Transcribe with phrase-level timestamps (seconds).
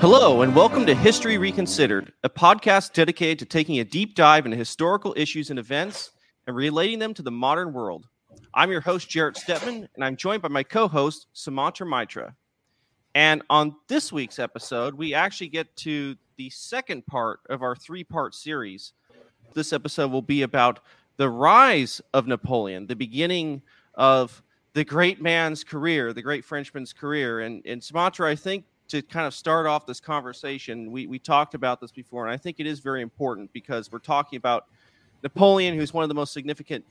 [0.00, 4.56] Hello, and welcome to History Reconsidered, a podcast dedicated to taking a deep dive into
[4.56, 6.10] historical issues and events
[6.46, 8.06] and relating them to the modern world.
[8.52, 12.34] I'm your host, Jarrett Stepman, and I'm joined by my co host, Sumantra Maitra.
[13.14, 18.04] And on this week's episode, we actually get to the second part of our three
[18.04, 18.92] part series.
[19.54, 20.80] This episode will be about
[21.16, 23.62] the rise of Napoleon, the beginning
[23.94, 24.42] of
[24.74, 27.40] the great man's career, the great Frenchman's career.
[27.40, 31.54] And, and Sumantra, I think to kind of start off this conversation, we, we talked
[31.54, 34.66] about this before, and I think it is very important because we're talking about
[35.22, 36.84] Napoleon, who's one of the most significant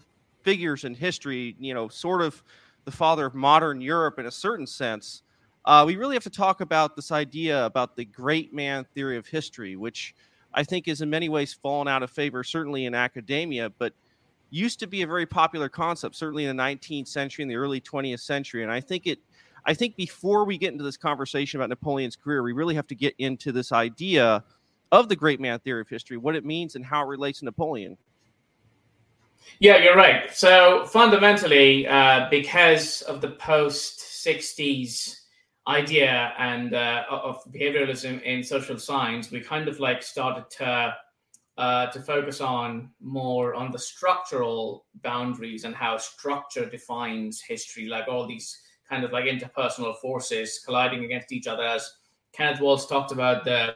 [0.43, 2.43] figures in history, you know, sort of
[2.85, 5.23] the father of modern Europe in a certain sense.
[5.65, 9.25] Uh, we really have to talk about this idea about the great man theory of
[9.25, 10.13] history, which
[10.53, 13.93] I think is in many ways fallen out of favor, certainly in academia, but
[14.51, 17.81] used to be a very popular concept, certainly in the 19th century and the early
[17.81, 18.63] 20th century.
[18.63, 19.19] And I think it
[19.65, 22.95] I think before we get into this conversation about Napoleon's career, we really have to
[22.95, 24.43] get into this idea
[24.91, 27.45] of the great man theory of history, what it means and how it relates to
[27.45, 27.97] Napoleon.
[29.59, 30.31] Yeah, you're right.
[30.33, 35.21] So fundamentally, uh, because of the post 60s
[35.67, 40.95] idea and uh, of behavioralism in social science, we kind of like started to
[41.57, 48.09] uh, to focus on more on the structural boundaries and how structure defines history, like
[48.09, 51.63] all these kind of like interpersonal forces colliding against each other.
[51.63, 51.91] As
[52.33, 53.75] Kenneth Waltz talked about the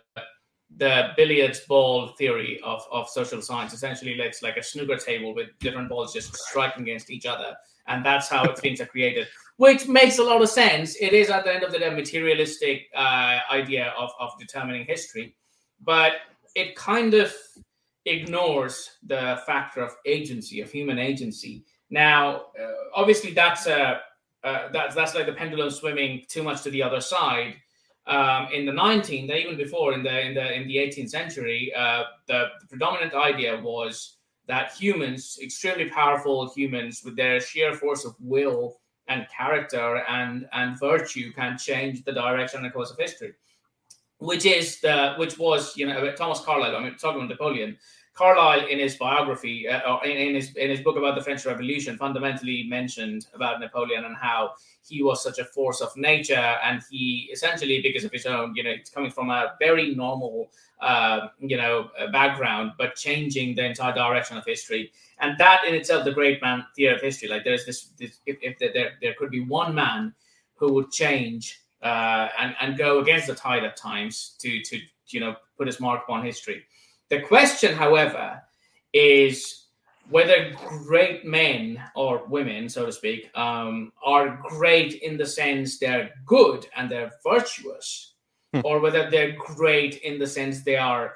[0.78, 3.74] the billiards ball theory of, of social science.
[3.74, 7.56] Essentially, it's like a snooker table with different balls just striking against each other.
[7.88, 10.96] And that's how things are created, which makes a lot of sense.
[11.02, 14.86] It is, at the end of the day, a materialistic uh, idea of, of determining
[14.86, 15.36] history.
[15.82, 16.14] But
[16.54, 17.34] it kind of
[18.06, 21.64] ignores the factor of agency, of human agency.
[21.90, 24.02] Now, uh, obviously, that's a
[24.44, 27.56] uh, that's that's like the pendulum swimming too much to the other side.
[28.08, 32.04] Um, in the 19th, even before in the in the in the 18th century, uh,
[32.28, 34.18] the, the, predominant idea was
[34.48, 40.80] that humans, extremely powerful humans, with their sheer force of will and character and and
[40.80, 43.34] virtue, can change the direction and course of history.
[44.18, 46.76] Which is the which was you know Thomas Carlyle.
[46.76, 47.78] I mean, talking about Napoleon.
[48.20, 51.46] Carlyle, in his biography, uh, or in, in, his in his book about the French
[51.46, 56.82] Revolution, fundamentally mentioned about Napoleon and how he was such a force of nature, and
[56.92, 61.28] he essentially, because of his own, you know, it's coming from a very normal, uh,
[61.40, 66.04] you know, uh, background, but changing the entire direction of history, and that in itself,
[66.04, 67.30] the great man theory of history.
[67.30, 70.14] Like there's this, this if, if there there could be one man
[70.56, 75.22] who would change uh, and and go against the tide at times to to you
[75.22, 76.66] know put his mark upon history
[77.10, 78.42] the question, however,
[78.94, 79.66] is
[80.10, 80.52] whether
[80.86, 86.68] great men or women, so to speak, um, are great in the sense they're good
[86.76, 88.16] and they're virtuous,
[88.54, 88.62] hmm.
[88.64, 91.14] or whether they're great in the sense they are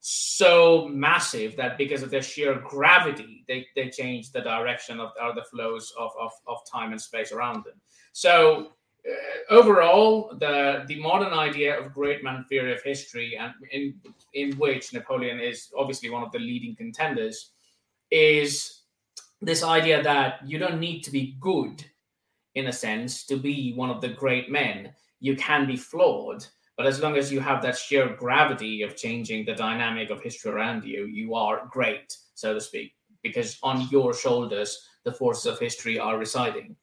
[0.00, 5.34] so massive that because of their sheer gravity, they, they change the direction of or
[5.34, 7.78] the flows of, of, of time and space around them.
[8.12, 8.72] So
[9.08, 13.94] Uh, overall, the the modern idea of great man theory of history, and in
[14.34, 17.52] in which Napoleon is obviously one of the leading contenders,
[18.10, 18.82] is
[19.40, 21.84] this idea that you don't need to be good,
[22.54, 24.92] in a sense, to be one of the great men.
[25.20, 26.44] You can be flawed,
[26.76, 30.52] but as long as you have that sheer gravity of changing the dynamic of history
[30.52, 35.58] around you, you are great, so to speak, because on your shoulders the forces of
[35.58, 36.76] history are residing.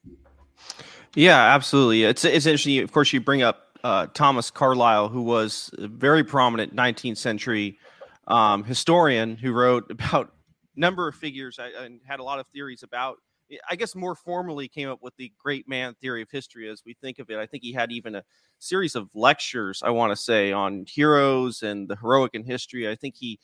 [1.14, 2.04] Yeah, absolutely.
[2.04, 2.78] It's it's interesting.
[2.78, 7.78] Of course, you bring up uh, Thomas Carlyle, who was a very prominent 19th century
[8.26, 10.32] um, historian who wrote about
[10.76, 13.16] number of figures and had a lot of theories about.
[13.70, 16.92] I guess more formally came up with the great man theory of history as we
[17.00, 17.38] think of it.
[17.38, 18.22] I think he had even a
[18.58, 22.86] series of lectures, I want to say, on heroes and the heroic in history.
[22.90, 23.38] I think he,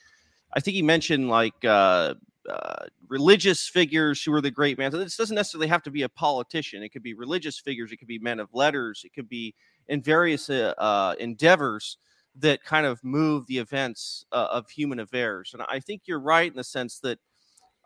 [0.53, 2.15] I think he mentioned like uh,
[2.51, 4.91] uh, religious figures who are the great men.
[4.91, 6.83] So this doesn't necessarily have to be a politician.
[6.83, 7.93] It could be religious figures.
[7.93, 9.03] It could be men of letters.
[9.05, 9.55] It could be
[9.89, 11.99] in various uh, uh, endeavors
[12.37, 15.51] that kind of move the events uh, of human affairs.
[15.53, 17.19] And I think you're right in the sense that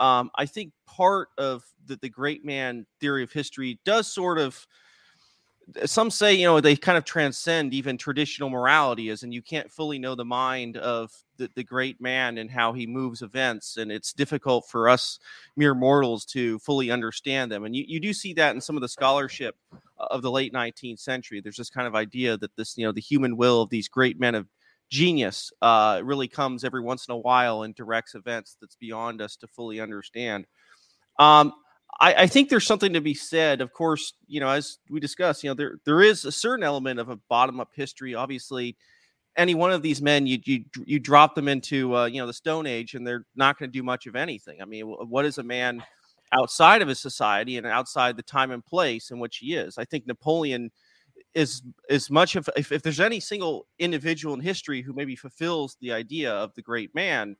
[0.00, 4.67] um, I think part of the, the great man theory of history does sort of
[5.85, 9.70] some say you know they kind of transcend even traditional morality as and you can't
[9.70, 13.93] fully know the mind of the, the great man and how he moves events and
[13.93, 15.19] it's difficult for us
[15.56, 18.81] mere mortals to fully understand them and you, you do see that in some of
[18.81, 19.56] the scholarship
[19.99, 21.41] of the late 19th century.
[21.41, 24.19] There's this kind of idea that this you know the human will of these great
[24.19, 24.47] men of
[24.91, 29.37] genius uh, really comes every once in a while and directs events that's beyond us
[29.37, 30.47] to fully understand.
[31.19, 31.53] Um,
[32.00, 33.61] I, I, think there's something to be said.
[33.61, 37.00] Of course, you know, as we discussed, you know, there there is a certain element
[37.00, 38.76] of a bottom up history, obviously,
[39.38, 42.32] any one of these men, you you you drop them into uh, you know the
[42.32, 44.61] Stone Age, and they're not going to do much of anything.
[44.61, 45.82] I mean, what is a man
[46.32, 49.79] outside of his society and outside the time and place in which he is?
[49.79, 50.70] I think Napoleon
[51.34, 55.76] is as much of if, if there's any single individual in history who maybe fulfills
[55.81, 57.37] the idea of the great man,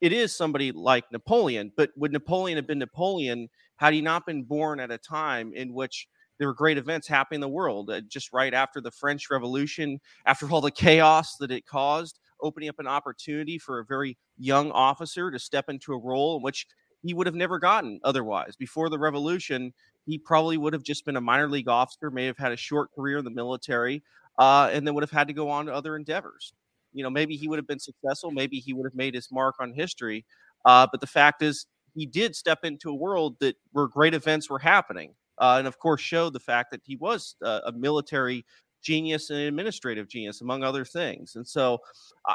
[0.00, 1.72] it is somebody like Napoleon.
[1.76, 5.72] But would Napoleon have been Napoleon had he not been born at a time in
[5.72, 9.30] which there were great events happening in the world uh, just right after the French
[9.30, 14.16] Revolution, after all the chaos that it caused, opening up an opportunity for a very
[14.38, 16.66] young officer to step into a role in which
[17.02, 18.56] he would have never gotten otherwise.
[18.56, 19.72] Before the revolution,
[20.06, 22.94] he probably would have just been a minor league officer, may have had a short
[22.94, 24.02] career in the military,
[24.38, 26.52] uh, and then would have had to go on to other endeavors.
[26.92, 29.56] You know, maybe he would have been successful, maybe he would have made his mark
[29.60, 30.24] on history.
[30.64, 34.50] Uh, but the fact is, he did step into a world that where great events
[34.50, 38.44] were happening uh, and of course showed the fact that he was uh, a military
[38.82, 41.36] genius and administrative genius, among other things.
[41.36, 41.78] And so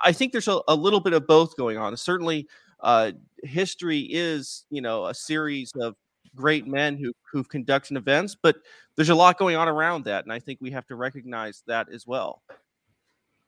[0.03, 1.95] I think there's a, a little bit of both going on.
[1.95, 2.47] Certainly,
[2.81, 3.11] uh,
[3.43, 5.95] history is you know a series of
[6.35, 8.57] great men who who've conducted events, but
[8.95, 11.87] there's a lot going on around that, and I think we have to recognize that
[11.93, 12.41] as well.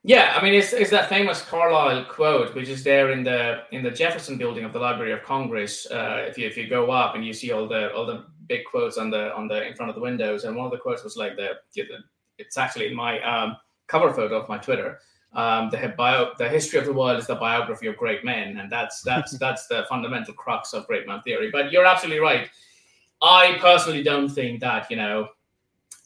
[0.04, 3.84] Yeah, I mean, it's, it's that famous Carlyle quote, which is there in the in
[3.84, 5.86] the Jefferson Building of the Library of Congress.
[5.92, 8.66] Uh, if you if you go up and you see all the all the big
[8.66, 11.04] quotes on the on the in front of the windows, and one of the quotes
[11.04, 11.52] was like the,
[12.40, 13.58] it's actually in my um,
[13.88, 15.00] cover photo of my Twitter.
[15.34, 18.72] Um, the bio, the history of the world is the biography of great men, and
[18.72, 21.52] that's that's that's the fundamental crux of great man theory.
[21.52, 22.50] But you're absolutely right.
[23.22, 25.28] I personally don't think that you know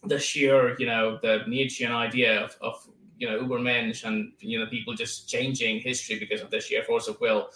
[0.03, 4.65] the sheer you know the Nietzschean idea of, of you know Ubermensch and you know
[4.67, 7.50] people just changing history because of the sheer force of will.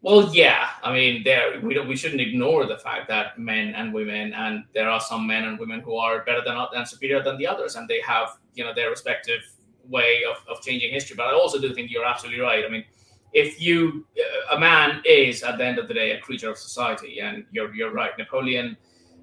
[0.00, 3.92] Well, yeah, I mean, there we don't we shouldn't ignore the fact that men and
[3.92, 7.36] women, and there are some men and women who are better than and superior than
[7.36, 9.40] the others, and they have you know their respective
[9.88, 11.16] way of, of changing history.
[11.16, 12.64] But I also do think you're absolutely right.
[12.64, 12.84] I mean,
[13.32, 16.58] if you uh, a man is at the end of the day a creature of
[16.58, 18.76] society, and you're you're right, Napoleon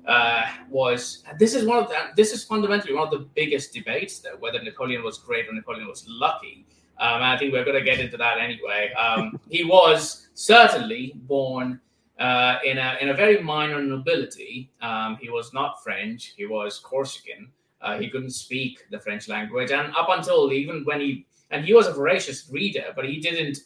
[0.07, 4.19] uh, was this is one of the, this is fundamentally one of the biggest debates
[4.19, 6.65] though whether Napoleon was great or Napoleon was lucky.
[6.97, 8.93] Um, I think we're going to get into that anyway.
[8.93, 11.79] Um, he was certainly born
[12.19, 14.71] uh, in a in a very minor nobility.
[14.81, 16.33] Um, he was not French.
[16.37, 17.49] He was Corsican.
[17.81, 21.73] Uh, he couldn't speak the French language, and up until even when he and he
[21.73, 23.59] was a voracious reader, but he didn't.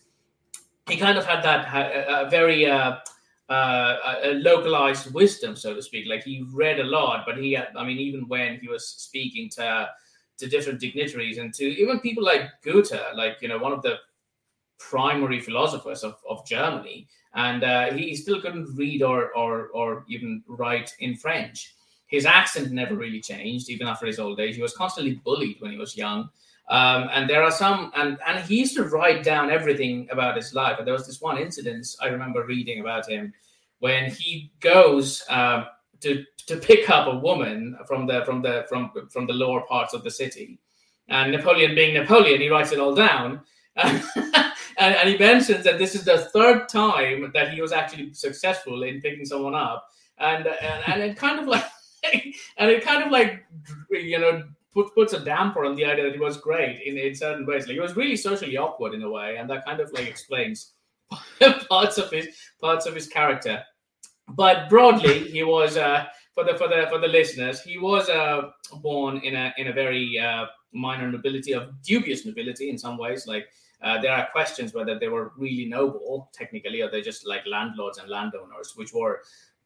[0.88, 1.72] He kind of had that
[2.08, 2.66] uh, very
[3.50, 6.08] uh, a, localized wisdom, so to speak.
[6.08, 9.50] Like he read a lot, but he, had, I mean, even when he was speaking
[9.52, 9.90] to
[10.38, 13.98] to different dignitaries and to even people like Goethe, like you know, one of the
[14.78, 20.44] primary philosophers of, of Germany, and uh, he still couldn't read or, or or even
[20.48, 21.76] write in French.
[22.08, 24.56] His accent never really changed, even after his old age.
[24.56, 26.30] He was constantly bullied when he was young.
[26.70, 30.54] Um, and there are some, and, and he used to write down everything about his
[30.54, 30.78] life.
[30.78, 33.34] And there was this one incident I remember reading about him
[33.80, 35.66] when he goes uh,
[36.02, 39.94] to to pick up a woman from the from the from from the lower parts
[39.94, 40.60] of the city.
[41.08, 43.42] And Napoleon, being Napoleon, he writes it all down.
[43.76, 44.04] and,
[44.78, 49.00] and, he mentions that this is the third time that he was actually successful in
[49.00, 49.88] picking someone up.
[50.18, 51.64] And and, and it kind of like
[52.58, 53.46] and it kind of like
[53.90, 57.16] you know put, puts a damper on the idea that he was great in, in
[57.16, 57.68] certain ways.
[57.68, 60.74] Like he was really socially awkward in a way, and that kind of like explains
[61.70, 62.28] parts of his
[62.62, 63.64] parts of his character.
[64.30, 68.52] But broadly, he was uh, for the for the for the listeners, he was uh,
[68.82, 73.26] born in a in a very uh, minor nobility of dubious nobility in some ways.
[73.26, 73.48] Like
[73.82, 77.98] uh, there are questions whether they were really noble technically, or they're just like landlords
[77.98, 79.22] and landowners, which were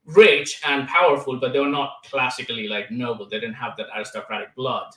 [0.06, 3.28] rich and powerful, but they were not classically like noble.
[3.28, 4.92] They didn't have that aristocratic blood.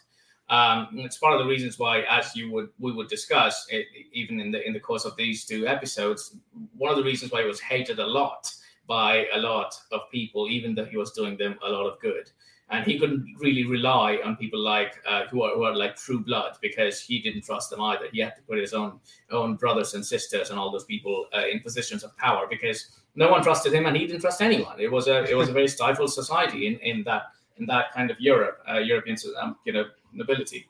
[0.48, 4.40] Um, it's part of the reasons why, as you would we would discuss, it, even
[4.40, 6.36] in the in the course of these two episodes,
[6.76, 8.52] one of the reasons why he was hated a lot
[8.86, 12.30] by a lot of people, even though he was doing them a lot of good.
[12.68, 16.20] And he couldn't really rely on people like uh, who are who are like true
[16.20, 18.06] blood because he didn't trust them either.
[18.12, 21.46] He had to put his own own brothers and sisters and all those people uh,
[21.50, 24.78] in positions of power because no one trusted him and he didn't trust anyone.
[24.78, 27.22] It was a it was a very stifled society in, in that
[27.58, 30.66] in that kind of Europe, uh, European um, you know nobility.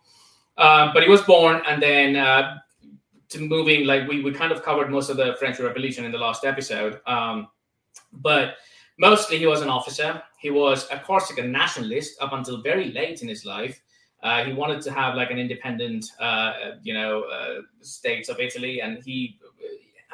[0.57, 2.59] Um, but he was born and then uh,
[3.29, 6.19] to moving like we, we kind of covered most of the French Revolution in the
[6.19, 7.01] last episode.
[7.07, 7.49] Um,
[8.13, 8.55] but
[8.99, 10.23] mostly he was an officer.
[10.39, 13.83] He was a Corsican nationalist up until very late in his life.
[14.23, 18.81] Uh, he wanted to have like an independent, uh, you know, uh, states of Italy,
[18.81, 19.39] and he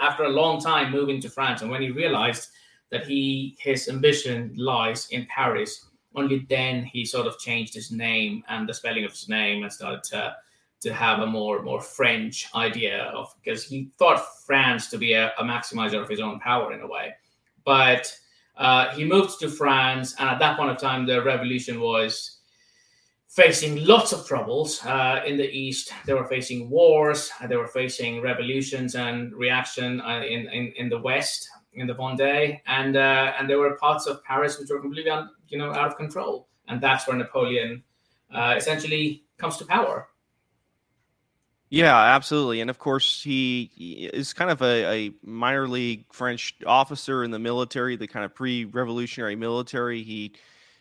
[0.03, 2.51] after a long time moving to France, and when he realized
[2.91, 8.43] that he his ambition lies in Paris, only then he sort of changed his name
[8.49, 10.37] and the spelling of his name and started to
[10.81, 15.33] to have a more more French idea of because he thought France to be a,
[15.39, 17.15] a maximizer of his own power in a way,
[17.65, 18.15] but
[18.57, 22.42] uh, he moved to France, and at that point of time, the revolution was
[23.33, 25.93] facing lots of troubles uh, in the east.
[26.05, 30.99] They were facing wars, they were facing revolutions and reaction uh, in, in in the
[30.99, 35.11] west, in the Vendée, and uh, and there were parts of Paris which were completely
[35.11, 37.83] un, you know out of control, and that's where Napoleon
[38.35, 40.09] uh, essentially comes to power.
[41.71, 42.61] Yeah, absolutely.
[42.61, 43.71] And of course, he,
[44.13, 48.35] is kind of a, a, minor league French officer in the military, the kind of
[48.35, 50.03] pre-revolutionary military.
[50.03, 50.35] He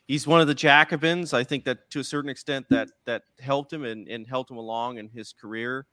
[0.07, 1.33] he's one of the Jacobins.
[1.33, 4.57] I think that to a certain extent that that helped him and, and helped him
[4.57, 5.85] along in his career.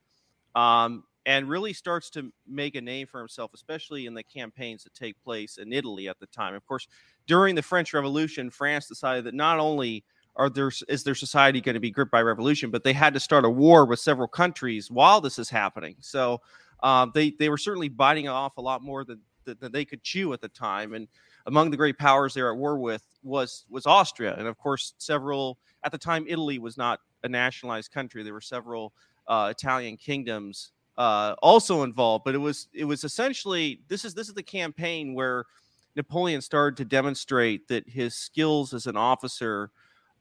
[0.55, 4.95] Um, and really starts to make a name for himself, especially in the campaigns that
[4.95, 6.55] take place in Italy at the time.
[6.55, 6.87] Of course,
[7.27, 10.03] during the French Revolution, France decided that not only
[10.35, 12.71] are there is their society going to be gripped by revolution?
[12.71, 15.95] But they had to start a war with several countries while this is happening.
[15.99, 16.41] So
[16.81, 20.33] um, they they were certainly biting off a lot more than, than they could chew
[20.33, 20.93] at the time.
[20.93, 21.07] And
[21.45, 24.93] among the great powers they were at war with was was Austria, and of course
[24.97, 28.23] several at the time Italy was not a nationalized country.
[28.23, 28.93] There were several
[29.27, 34.27] uh, Italian kingdoms uh, also involved, but it was it was essentially this is this
[34.27, 35.45] is the campaign where
[35.95, 39.71] Napoleon started to demonstrate that his skills as an officer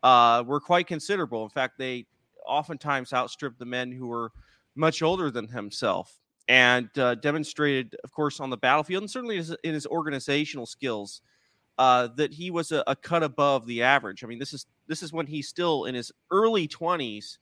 [0.02, 1.42] uh, were quite considerable.
[1.44, 2.06] In fact, they
[2.46, 4.32] oftentimes outstripped the men who were
[4.74, 6.18] much older than himself
[6.48, 11.22] and uh, demonstrated, of course, on the battlefield and certainly in his organizational skills.
[11.78, 14.24] Uh, that he was a, a, cut above the average.
[14.24, 17.38] I mean, this is this is when he's still in his early twenties.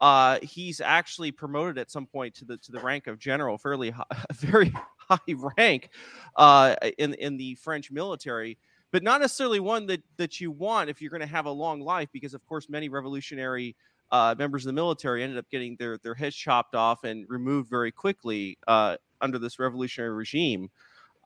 [0.00, 3.90] Uh, he's actually promoted at some point to the to the rank of general, fairly
[3.90, 5.90] high, very high rank
[6.34, 8.58] uh, in in the French military
[8.92, 11.80] but not necessarily one that that you want if you're going to have a long
[11.80, 13.76] life because of course many revolutionary
[14.10, 17.68] uh, members of the military ended up getting their their heads chopped off and removed
[17.68, 20.70] very quickly uh, under this revolutionary regime.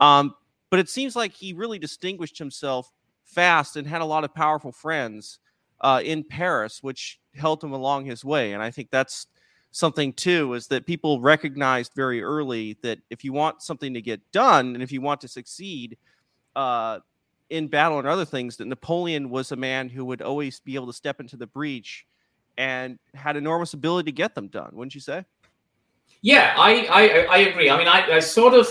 [0.00, 0.34] Um,
[0.70, 2.90] but it seems like he really distinguished himself
[3.24, 5.38] fast and had a lot of powerful friends
[5.82, 8.52] uh, in paris which helped him along his way.
[8.52, 9.26] And i think that's
[9.72, 14.20] something too is that people recognized very early that if you want something to get
[14.32, 15.96] done and if you want to succeed
[16.56, 16.98] uh,
[17.50, 20.88] in battle and other things that Napoleon was a man who would always be able
[20.88, 22.06] to step into the breach
[22.60, 24.70] and had enormous ability to get them done.
[24.74, 25.24] Wouldn't you say?
[26.20, 27.70] Yeah, I I, I agree.
[27.70, 28.68] I mean, I, I sort of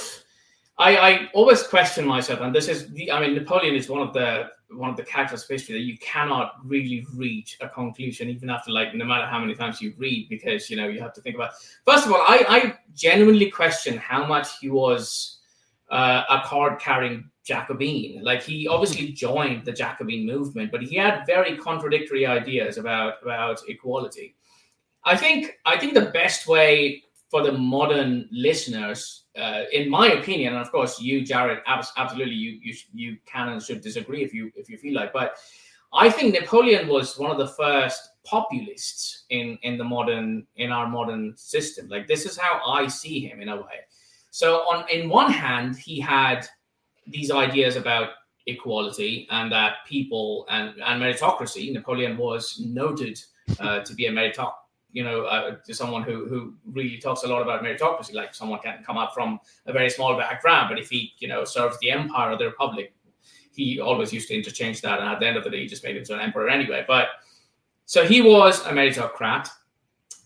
[0.78, 4.14] I, I always question myself, and this is the, I mean, Napoleon is one of
[4.14, 8.52] the one of the characters of history that you cannot really reach a conclusion, even
[8.52, 11.22] after like no matter how many times you read, because you know you have to
[11.22, 11.54] think about.
[11.84, 15.40] First of all, I I genuinely question how much he was
[15.90, 18.22] uh, a card carrying Jacobin.
[18.24, 23.60] Like he obviously joined the Jacobin movement, but he had very contradictory ideas about about
[23.68, 24.36] equality.
[25.04, 29.00] I think I think the best way for the modern listeners,
[29.38, 31.64] uh, in my opinion, and of course you, Jarrett,
[31.98, 35.30] absolutely you you you can and should disagree if you if you feel like, but
[35.92, 40.88] I think Napoleon was one of the first populists in in the modern in our
[40.88, 41.90] modern system.
[41.90, 43.80] Like this is how I see him in a way.
[44.32, 46.48] So on in one hand, he had
[47.10, 48.10] these ideas about
[48.48, 51.72] equality and that people and, and meritocracy.
[51.72, 53.22] Napoleon was noted
[53.60, 54.54] uh, to be a meritocracy
[54.92, 58.84] you know, uh, someone who who really talks a lot about meritocracy, like someone can
[58.84, 62.32] come up from a very small background, but if he, you know, serves the empire
[62.32, 62.94] or the republic,
[63.54, 65.84] he always used to interchange that, and at the end of the day, he just
[65.84, 66.84] made himself an emperor anyway.
[66.88, 67.10] But
[67.86, 69.50] so he was a meritocrat.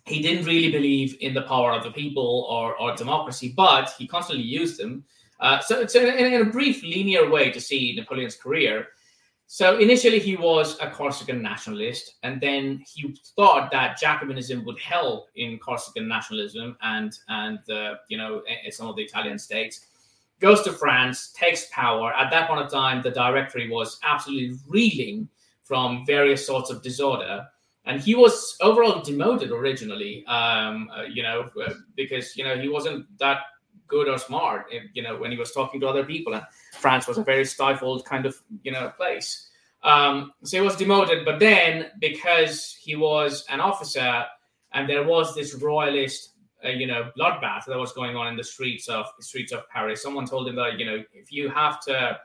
[0.06, 4.08] He didn't really believe in the power of the people or or democracy, but he
[4.08, 5.04] constantly used them
[5.44, 8.88] uh, so in, in, a brief linear way to see Napoleon's career.
[9.48, 15.28] So initially he was a Corsican nationalist, and then he thought that Jacobinism would help
[15.36, 19.88] in Corsican nationalism and and uh, you know some of the Italian states.
[20.40, 22.14] Goes to France, takes power.
[22.14, 25.30] At that point of time, the Directory was absolutely reeling
[25.64, 27.46] from various sorts of disorder
[27.86, 32.70] and he was overall demoted originally um, uh, you know uh, because you know he
[32.70, 33.40] wasn't that
[33.94, 34.62] good or smart,
[34.94, 36.34] you know, when he was talking to other people.
[36.34, 39.50] And France was a very stifled kind of, you know, place.
[39.84, 44.26] Um, so he was demoted, but then because he was an officer
[44.72, 46.32] and there was this royalist,
[46.66, 49.70] uh, you know, bloodbath that was going on in the streets of the streets of
[49.70, 52.18] Paris, someone told him that, you know, if you have to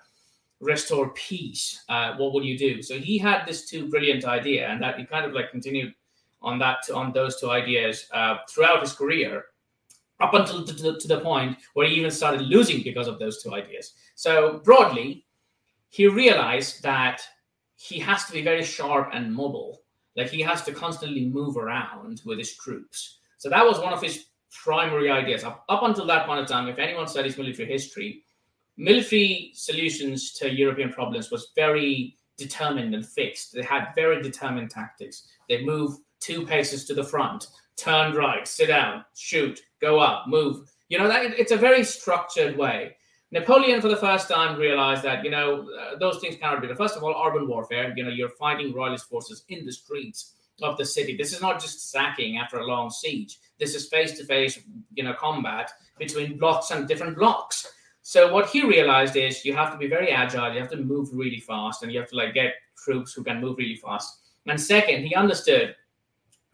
[0.60, 2.82] restore peace, uh, what will you do?
[2.82, 5.92] So he had this two brilliant idea, and that he kind of like continued
[6.40, 9.46] on that on those two ideas uh, throughout his career
[10.20, 13.42] up until to the, to the point where he even started losing because of those
[13.42, 13.94] two ideas.
[14.14, 15.26] So broadly,
[15.88, 17.22] he realized that
[17.76, 19.82] he has to be very sharp and mobile.
[20.16, 24.02] Like he has to constantly move around with his troops So that was one of
[24.02, 25.44] his primary ideas.
[25.44, 28.24] Up, up until that point of time, if anyone studies military history,
[28.76, 33.52] military solutions to European problems was very determined and fixed.
[33.52, 35.28] They had very determined tactics.
[35.48, 37.46] They move two paces to the front,
[37.76, 40.70] turn right, sit down, shoot, go up, move.
[40.88, 42.96] You know, that it's a very structured way.
[43.30, 46.74] Napoleon, for the first time, realized that you know uh, those things cannot be.
[46.74, 47.92] First of all, urban warfare.
[47.96, 51.16] You know, you're fighting royalist forces in the streets of the city.
[51.16, 53.38] This is not just sacking after a long siege.
[53.58, 54.60] This is face-to-face,
[54.94, 57.72] you know, combat between blocks and different blocks.
[58.02, 61.10] So what he realized is you have to be very agile, you have to move
[61.12, 64.20] really fast, and you have to like get troops who can move really fast.
[64.46, 65.76] And second, he understood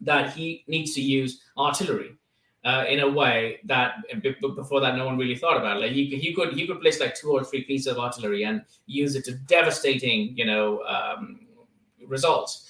[0.01, 2.17] that he needs to use artillery
[2.65, 3.97] uh, in a way that
[4.41, 5.77] before that no one really thought about.
[5.77, 5.81] It.
[5.81, 9.15] Like he, could he could place like two or three pieces of artillery and use
[9.15, 11.41] it to devastating you know um,
[12.05, 12.67] results.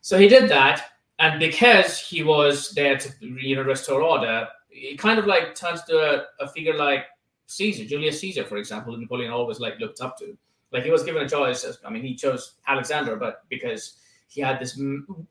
[0.00, 4.98] So he did that, and because he was there to you know restore order, it
[4.98, 7.04] kind of like turns to a, a figure like
[7.46, 10.36] Caesar, Julius Caesar, for example, Napoleon always like looked up to.
[10.72, 11.64] Like he was given a choice.
[11.84, 13.98] I mean, he chose Alexander, but because
[14.28, 14.80] he had this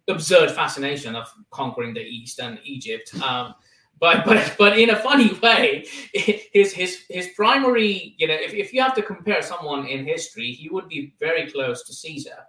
[0.08, 3.13] absurd fascination of conquering the East and Egypt.
[3.22, 3.55] Um,
[4.04, 8.74] but but but in a funny way, his his his primary, you know, if, if
[8.74, 12.40] you have to compare someone in history, he would be very close to Caesar.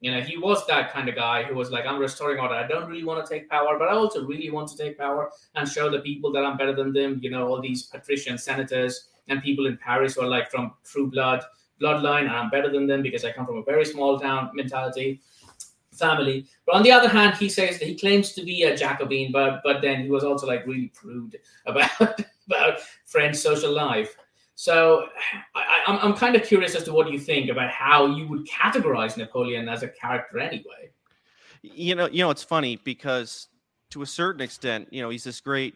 [0.00, 2.56] You know, he was that kind of guy who was like, I'm restoring order.
[2.56, 5.30] I don't really want to take power, but I also really want to take power
[5.54, 7.20] and show the people that I'm better than them.
[7.22, 11.08] You know, all these patrician senators and people in Paris who are like from true
[11.08, 11.44] blood
[11.80, 15.20] bloodline, and I'm better than them because I come from a very small town mentality
[15.94, 16.46] family.
[16.66, 19.60] But on the other hand, he says that he claims to be a Jacobin, but
[19.64, 24.16] but then he was also like really prude about about French social life.
[24.54, 25.08] So
[25.54, 28.46] I, I'm I'm kind of curious as to what you think about how you would
[28.46, 30.90] categorize Napoleon as a character anyway.
[31.62, 33.48] You know, you know, it's funny because
[33.90, 35.74] to a certain extent, you know, he's this great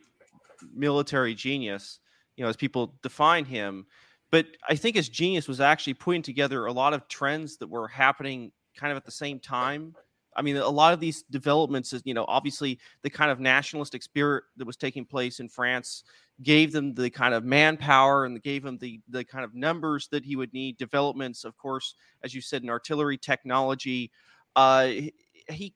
[0.75, 2.01] military genius,
[2.37, 3.87] you know, as people define him.
[4.31, 7.89] But I think his genius was actually putting together a lot of trends that were
[7.89, 9.95] happening kind of at the same time.
[10.39, 14.05] I mean, a lot of these developments is, you know, obviously the kind of nationalistic
[14.05, 16.05] spirit that was taking place in France
[16.43, 20.25] gave them the kind of manpower and gave them the the kind of numbers that
[20.25, 20.79] he would need.
[20.79, 24.13] Developments, of course, as you said, in artillery technology.
[24.55, 24.93] Uh,
[25.49, 25.75] he,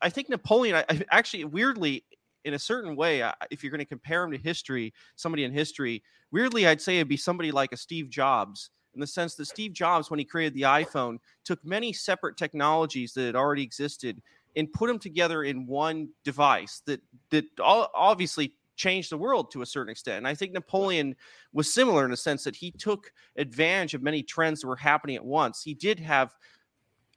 [0.00, 0.76] I think Napoleon.
[0.88, 2.04] I, actually, weirdly,
[2.44, 6.04] in a certain way, if you're going to compare him to history, somebody in history,
[6.30, 9.72] weirdly, I'd say it'd be somebody like a Steve Jobs in the sense that Steve
[9.72, 14.20] Jobs, when he created the iPhone, took many separate technologies that had already existed
[14.56, 19.66] and put them together in one device that that obviously changed the world to a
[19.66, 20.18] certain extent.
[20.18, 21.14] And I think Napoleon
[21.52, 25.16] was similar in the sense that he took advantage of many trends that were happening
[25.16, 25.62] at once.
[25.62, 26.34] He did have,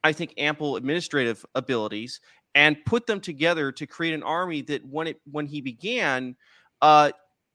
[0.03, 2.19] I think, ample administrative abilities
[2.55, 6.35] and put them together to create an army that when it when he began
[6.81, 7.11] uh,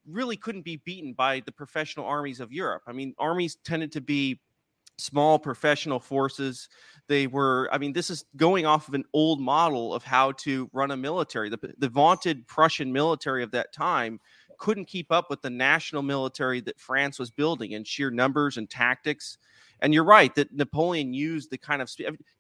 [0.09, 2.83] really couldn't be beaten by the professional armies of Europe.
[2.87, 4.41] I mean, armies tended to be
[4.99, 6.69] small professional forces.
[7.09, 10.71] They were, I mean, this is going off of an old model of how to
[10.73, 11.49] run a military.
[11.49, 14.21] The, the vaunted Prussian military of that time
[14.59, 18.71] couldn't keep up with the national military that France was building in sheer numbers and
[18.71, 19.39] tactics.
[19.83, 21.91] And you're right that Napoleon used the kind of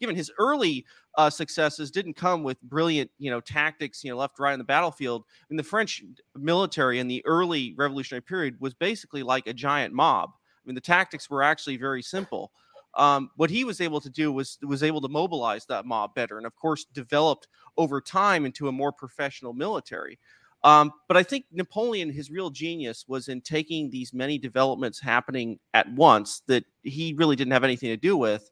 [0.00, 0.86] given his early
[1.18, 4.64] uh, successes didn't come with brilliant, you know, tactics, you know, left right on the
[4.64, 5.24] battlefield.
[5.28, 6.02] I mean, the French
[6.36, 10.30] military in the early revolutionary period was basically like a giant mob.
[10.34, 12.52] I mean, the tactics were actually very simple.
[12.94, 16.36] Um, what he was able to do was was able to mobilize that mob better,
[16.36, 20.18] and of course, developed over time into a more professional military.
[20.64, 25.58] Um, but I think Napoleon, his real genius was in taking these many developments happening
[25.74, 28.48] at once that he really didn't have anything to do with,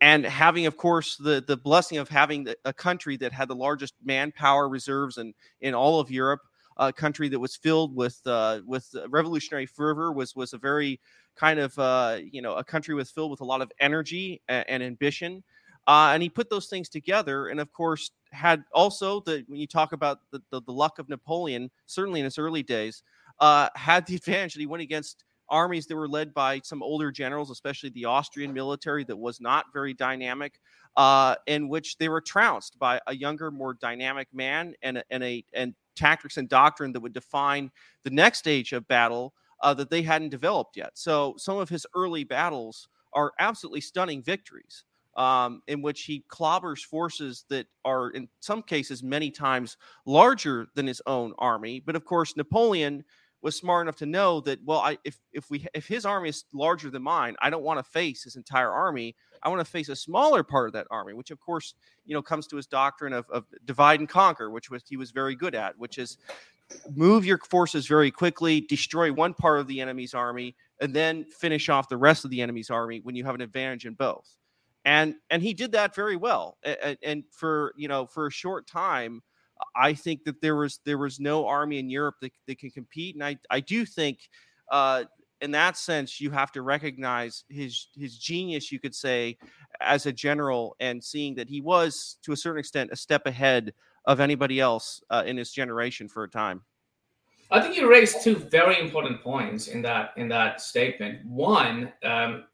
[0.00, 3.94] and having, of course, the the blessing of having a country that had the largest
[4.04, 6.42] manpower reserves in in all of Europe,
[6.76, 11.00] a country that was filled with uh, with revolutionary fervor, was was a very
[11.34, 14.64] kind of uh, you know a country was filled with a lot of energy and,
[14.68, 15.42] and ambition.
[15.88, 19.66] Uh, and he put those things together, and of course, had also the when you
[19.66, 23.02] talk about the, the, the luck of Napoleon, certainly in his early days,
[23.40, 27.10] uh, had the advantage that he went against armies that were led by some older
[27.10, 30.60] generals, especially the Austrian military that was not very dynamic,
[30.96, 35.42] uh, in which they were trounced by a younger, more dynamic man and and a
[35.54, 37.70] and tactics and doctrine that would define
[38.04, 40.90] the next stage of battle uh, that they hadn't developed yet.
[40.98, 44.84] So some of his early battles are absolutely stunning victories
[45.18, 49.76] um, in which he clobbers forces that are, in some cases, many times
[50.06, 51.80] larger than his own army.
[51.84, 53.04] But of course, Napoleon
[53.42, 56.46] was smart enough to know that well I, if if we if his army is
[56.52, 59.88] larger than mine i don't want to face his entire army i want to face
[59.88, 63.12] a smaller part of that army which of course you know comes to his doctrine
[63.12, 66.18] of, of divide and conquer which was he was very good at which is
[66.94, 71.68] move your forces very quickly, destroy one part of the enemy's army, and then finish
[71.68, 74.37] off the rest of the enemy's army when you have an advantage in both.
[74.88, 76.56] And and he did that very well.
[76.62, 79.22] And, and for you know for a short time,
[79.76, 83.14] I think that there was there was no army in Europe that, that can compete.
[83.14, 84.30] And I I do think
[84.72, 85.04] uh,
[85.42, 89.36] in that sense, you have to recognize his his genius, you could say,
[89.82, 93.74] as a general, and seeing that he was to a certain extent a step ahead
[94.06, 96.62] of anybody else uh, in his generation for a time.
[97.50, 101.26] I think you raised two very important points in that in that statement.
[101.26, 102.44] One, um,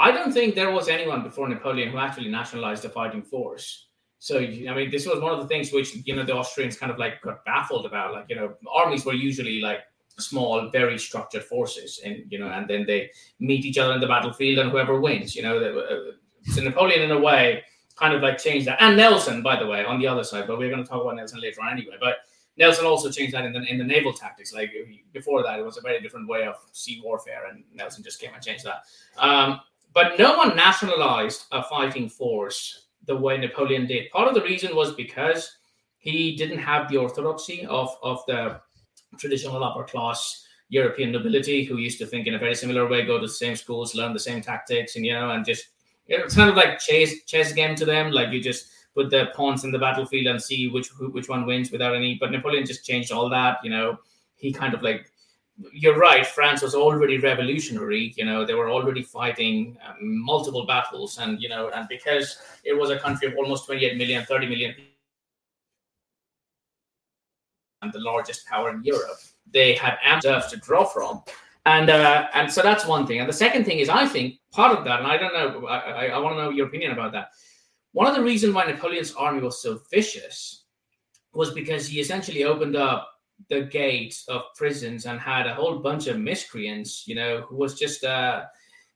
[0.00, 3.88] I don't think there was anyone before Napoleon who actually nationalized the fighting force.
[4.18, 6.90] So I mean, this was one of the things which you know the Austrians kind
[6.90, 8.14] of like got baffled about.
[8.14, 9.80] Like you know, armies were usually like
[10.18, 13.10] small, very structured forces, and you know, and then they
[13.40, 15.58] meet each other in the battlefield, and whoever wins, you know.
[15.58, 16.12] Uh,
[16.44, 17.62] so Napoleon, in a way,
[17.96, 20.46] kind of like changed that, and Nelson, by the way, on the other side.
[20.46, 21.96] But we're going to talk about Nelson later on anyway.
[22.00, 22.16] But
[22.56, 24.52] Nelson also changed that in the in the naval tactics.
[24.52, 24.70] Like
[25.12, 28.34] before that, it was a very different way of sea warfare, and Nelson just came
[28.34, 28.82] and changed that.
[29.16, 29.60] Um,
[29.92, 34.10] but no one nationalized a fighting force the way Napoleon did.
[34.10, 35.56] Part of the reason was because
[35.98, 38.60] he didn't have the orthodoxy of of the
[39.18, 43.18] traditional upper class European nobility who used to think in a very similar way, go
[43.18, 45.66] to the same schools, learn the same tactics, and you know, and just
[46.06, 48.12] it's kind of like chess chess game to them.
[48.12, 51.70] Like you just put the pawns in the battlefield and see which which one wins
[51.70, 52.16] without any.
[52.20, 53.58] But Napoleon just changed all that.
[53.64, 53.98] You know,
[54.36, 55.10] he kind of like
[55.72, 56.26] you're right.
[56.26, 58.14] France was already revolutionary.
[58.16, 62.72] You know, they were already fighting um, multiple battles, and you know, and because it
[62.72, 64.74] was a country of almost 28 million, 30 million
[67.82, 69.18] and the largest power in Europe.
[69.52, 71.22] They had ample to draw from.
[71.66, 73.20] And uh, and so that's one thing.
[73.20, 75.78] And the second thing is, I think part of that, and I don't know, I,
[75.78, 77.30] I, I want to know your opinion about that.
[77.92, 80.64] One of the reasons why Napoleon's army was so vicious
[81.32, 86.06] was because he essentially opened up the gates of prisons and had a whole bunch
[86.06, 88.44] of miscreants, you know, who was just uh,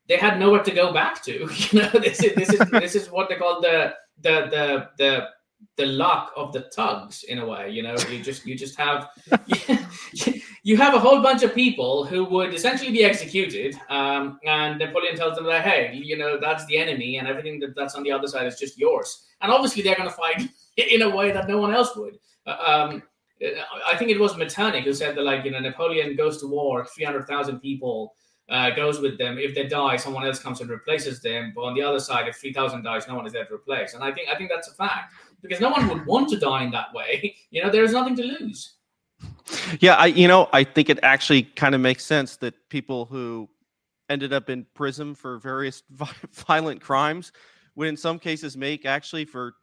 [0.09, 1.49] they had nowhere to go back to.
[1.71, 5.29] You know, this is this is this is what they call the the the the
[5.77, 7.97] the luck of the tugs in a way you know?
[8.11, 9.09] You just you just have
[10.63, 15.17] you have a whole bunch of people who would essentially be executed um, and napoleon
[15.17, 18.13] tells them that hey you know that's the enemy and everything that, that's on the
[18.13, 19.25] other side is just yours.
[19.41, 22.19] And obviously they're going to fight in a way that no one else would.
[22.47, 23.03] Uh, um,
[23.87, 26.85] i think it was metternich who said that like you know napoleon goes to war
[26.85, 28.15] 300000 people
[28.49, 29.39] uh, goes with them.
[29.39, 31.53] If they die, someone else comes and replaces them.
[31.55, 33.95] But on the other side, if three thousand dies, no one is there to replace.
[33.95, 36.65] And I think I think that's a fact because no one would want to die
[36.65, 37.37] in that way.
[37.51, 38.75] You know, there's nothing to lose.
[39.79, 43.49] Yeah, I you know I think it actually kind of makes sense that people who
[44.09, 45.85] ended up in prison for various
[46.33, 47.31] violent crimes
[47.77, 49.55] would in some cases make actually for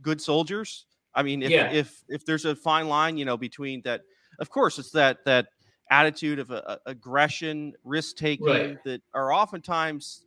[0.00, 0.85] good soldiers.
[1.16, 1.72] I mean, if yeah.
[1.72, 4.02] if if there's a fine line, you know, between that,
[4.38, 5.48] of course, it's that that
[5.90, 8.84] attitude of uh, aggression, risk taking right.
[8.84, 10.26] that are oftentimes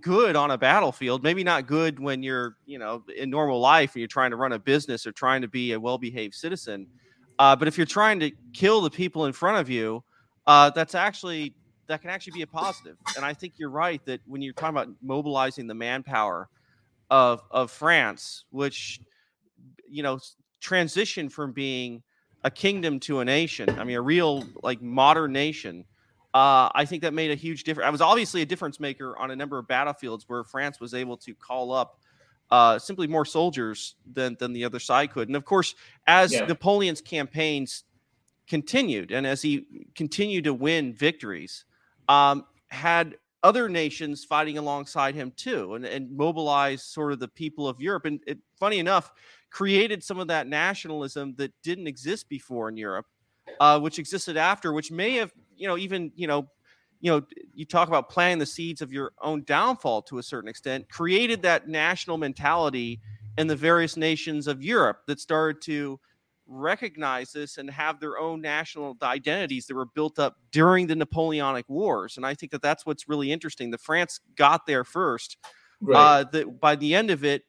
[0.00, 1.22] good on a battlefield.
[1.22, 4.52] Maybe not good when you're, you know, in normal life and you're trying to run
[4.52, 6.86] a business or trying to be a well-behaved citizen.
[7.38, 10.02] Uh, but if you're trying to kill the people in front of you,
[10.46, 11.54] uh, that's actually
[11.86, 12.96] that can actually be a positive.
[13.16, 16.48] And I think you're right that when you're talking about mobilizing the manpower
[17.10, 19.00] of of France, which
[19.88, 20.18] you know
[20.60, 22.02] transition from being
[22.44, 23.68] a kingdom to a nation.
[23.78, 25.84] I mean, a real like modern nation.
[26.34, 27.86] Uh, I think that made a huge difference.
[27.86, 31.16] I was obviously a difference maker on a number of battlefields where France was able
[31.18, 31.98] to call up
[32.50, 35.28] uh, simply more soldiers than than the other side could.
[35.28, 35.74] And of course,
[36.06, 36.46] as yeah.
[36.46, 37.84] Napoleon's campaigns
[38.46, 41.64] continued and as he continued to win victories,
[42.08, 47.68] um, had other nations fighting alongside him too, and, and mobilized sort of the people
[47.68, 48.04] of Europe.
[48.04, 49.12] And it, funny enough,
[49.50, 53.06] created some of that nationalism that didn't exist before in Europe,
[53.60, 56.48] uh, which existed after, which may have, you know, even, you know,
[57.00, 57.22] you know,
[57.54, 61.42] you talk about planting the seeds of your own downfall to a certain extent, created
[61.42, 63.00] that national mentality
[63.38, 66.00] in the various nations of Europe that started to
[66.46, 71.68] recognize this and have their own national identities that were built up during the Napoleonic
[71.68, 72.16] Wars.
[72.16, 73.70] And I think that that's what's really interesting.
[73.70, 75.36] The France got there first.
[75.80, 75.98] Right.
[75.98, 77.42] Uh, that by the end of it,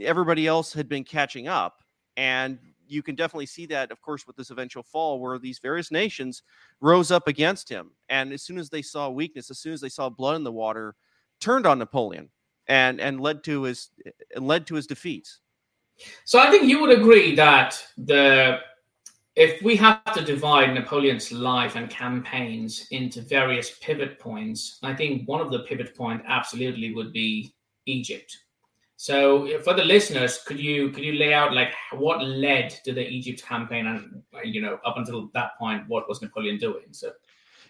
[0.00, 1.82] everybody else had been catching up.
[2.16, 5.90] And you can definitely see that, of course, with this eventual fall, where these various
[5.90, 6.42] nations
[6.80, 7.90] rose up against him.
[8.08, 10.52] And as soon as they saw weakness, as soon as they saw blood in the
[10.52, 10.94] water,
[11.40, 12.30] turned on Napoleon
[12.66, 13.90] and and led to his
[14.34, 15.40] and led to his defeats.
[16.24, 18.60] So I think you would agree that the
[19.36, 25.28] if we have to divide Napoleon's life and campaigns into various pivot points, I think
[25.28, 27.52] one of the pivot point absolutely would be
[27.86, 28.43] Egypt
[28.96, 33.06] So for the listeners, could you could you lay out like what led to the
[33.06, 36.84] Egypt campaign and you know up until that point what was Napoleon doing?
[36.92, 37.12] So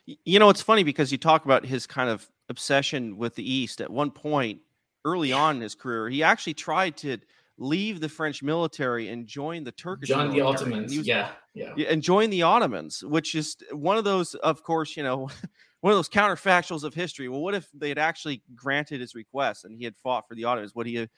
[0.07, 3.81] you know it's funny because you talk about his kind of obsession with the East.
[3.81, 4.61] At one point
[5.05, 7.19] early on in his career, he actually tried to
[7.57, 10.09] leave the French military and join the Turkish.
[10.09, 10.97] Join the Ottomans.
[10.97, 11.87] Was, yeah, yeah.
[11.89, 15.29] And join the Ottomans, which is one of those, of course, you know,
[15.81, 17.29] one of those counterfactuals of history.
[17.29, 20.45] Well, what if they had actually granted his request and he had fought for the
[20.45, 20.75] Ottomans?
[20.75, 21.09] Would he?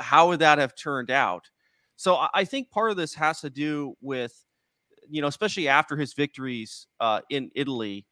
[0.00, 1.48] How would that have turned out?
[1.96, 4.44] So I think part of this has to do with,
[5.08, 8.06] you know, especially after his victories uh, in Italy,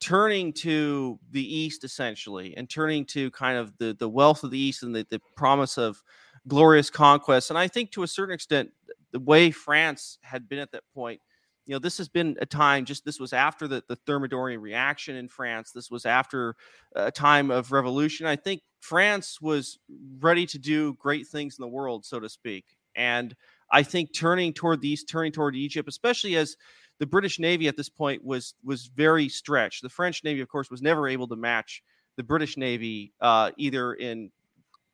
[0.00, 4.58] turning to the East essentially, and turning to kind of the the wealth of the
[4.58, 6.02] East and the, the promise of
[6.46, 7.50] glorious conquest.
[7.50, 8.70] And I think to a certain extent,
[9.12, 11.20] the way France had been at that point
[11.68, 15.16] you know, this has been a time just this was after the, the Thermidorian reaction
[15.16, 15.70] in France.
[15.70, 16.56] This was after
[16.96, 18.26] a time of revolution.
[18.26, 19.78] I think France was
[20.18, 22.64] ready to do great things in the world, so to speak.
[22.96, 23.36] And
[23.70, 26.56] I think turning toward the east, turning toward Egypt, especially as
[27.00, 29.82] the British Navy at this point was was very stretched.
[29.82, 31.82] The French Navy, of course, was never able to match
[32.16, 34.30] the British Navy uh, either in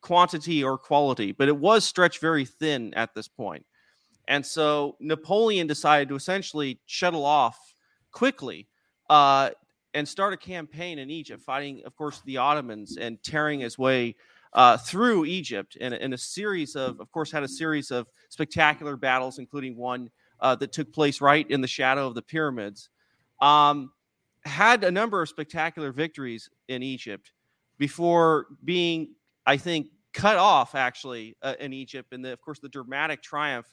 [0.01, 3.65] quantity or quality, but it was stretched very thin at this point.
[4.29, 7.75] And so Napoleon decided to essentially shuttle off
[8.11, 8.69] quickly
[9.11, 9.51] uh,
[9.93, 14.17] and start a campaign in Egypt, fighting, of course, the Ottomans and tearing his way
[14.55, 18.97] uh, through Egypt in, in, a series of, of course, had a series of spectacular
[18.97, 20.11] battles, including one
[20.41, 22.89] uh, that took place right in the shadow of the pyramids.
[23.41, 23.93] Um,
[24.45, 27.33] had a number of spectacular victories in Egypt
[27.79, 29.15] before being,
[29.47, 33.67] I think, cut off actually uh, in Egypt, and of course the dramatic triumph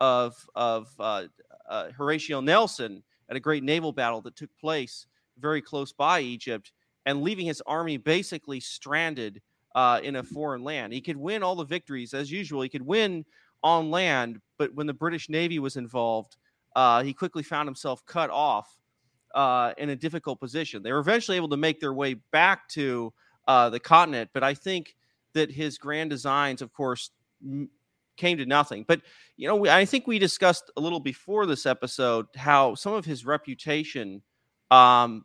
[0.00, 1.24] of of uh,
[1.68, 5.06] uh, Horatio Nelson at a great naval battle that took place
[5.38, 6.72] very close by Egypt,
[7.06, 9.40] and leaving his army basically stranded
[9.74, 10.92] uh, in a foreign land.
[10.92, 12.62] He could win all the victories as usual.
[12.62, 13.24] He could win
[13.62, 16.36] on land, but when the British Navy was involved,
[16.76, 18.76] uh, he quickly found himself cut off
[19.34, 20.82] uh, in a difficult position.
[20.82, 23.12] They were eventually able to make their way back to
[23.48, 24.94] uh, the continent, but I think
[25.34, 27.10] that his grand designs, of course,
[28.16, 28.84] came to nothing.
[28.86, 29.02] But
[29.36, 33.24] you know, I think we discussed a little before this episode how some of his
[33.24, 34.22] reputation,
[34.70, 35.24] um,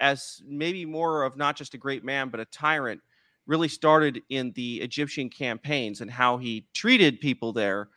[0.00, 3.00] as maybe more of not just a great man but a tyrant,
[3.46, 7.88] really started in the Egyptian campaigns and how he treated people there,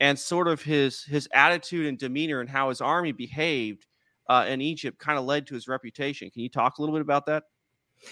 [0.00, 3.86] and sort of his his attitude and demeanor and how his army behaved
[4.28, 6.30] uh, in Egypt kind of led to his reputation.
[6.30, 7.44] Can you talk a little bit about that?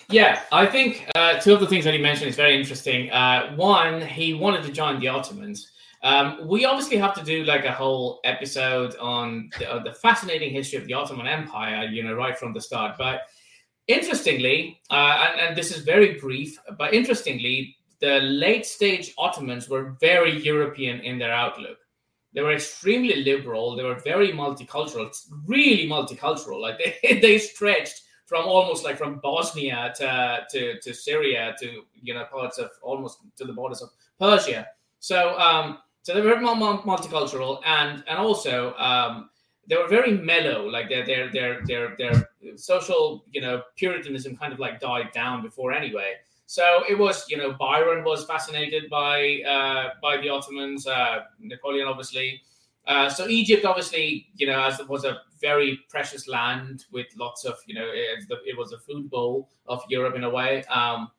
[0.08, 3.10] Yeah, I think uh, two of the things that he mentioned is very interesting.
[3.10, 5.72] Uh, one, he wanted to join the Ottomans.
[6.02, 10.52] Um, we obviously have to do like a whole episode on the, uh, the, fascinating
[10.52, 12.96] history of the Ottoman Empire, you know, right from the start.
[12.96, 13.22] But
[13.88, 19.96] interestingly, uh, and, and this is very brief, but interestingly, the late stage Ottomans were
[20.00, 21.78] very European in their outlook.
[22.34, 23.74] They were extremely liberal.
[23.74, 25.10] They were very multicultural,
[25.46, 26.60] really multicultural.
[26.60, 32.12] Like they, they stretched from almost like from Bosnia to, to, to Syria to you
[32.12, 34.66] know parts of almost to the borders of Persia.
[34.98, 39.30] So um, so they were multicultural and and also um,
[39.68, 40.68] they were very mellow.
[40.68, 45.42] Like their their their their their social you know puritanism kind of like died down
[45.42, 46.14] before anyway.
[46.46, 50.86] So it was you know Byron was fascinated by uh, by the Ottomans.
[50.86, 52.42] Uh, Napoleon obviously.
[52.86, 57.44] Uh, so Egypt, obviously, you know, as it was a very precious land with lots
[57.44, 60.62] of, you know, it, it was a food bowl of Europe in a way.
[60.64, 61.10] Um,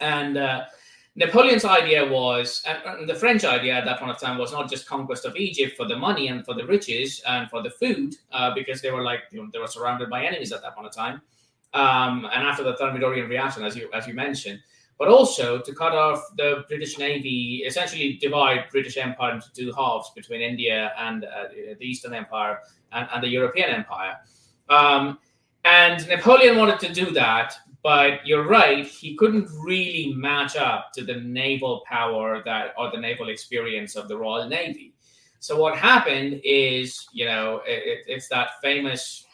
[0.00, 0.64] and uh,
[1.16, 4.86] Napoleon's idea was, and the French idea at that point of time was not just
[4.86, 8.54] conquest of Egypt for the money and for the riches and for the food, uh,
[8.54, 10.94] because they were like, you know, they were surrounded by enemies at that point of
[10.94, 11.20] time.
[11.74, 14.60] Um, and after the Thermidorian reaction, as you as you mentioned,
[14.98, 20.10] but also to cut off the British Navy, essentially divide British Empire into two halves
[20.10, 21.44] between India and uh,
[21.78, 22.58] the Eastern Empire
[22.92, 24.16] and, and the European Empire.
[24.68, 25.18] Um,
[25.64, 31.04] and Napoleon wanted to do that, but you're right, he couldn't really match up to
[31.04, 34.94] the naval power that or the naval experience of the Royal Navy.
[35.40, 39.24] So what happened is, you know, it, it's that famous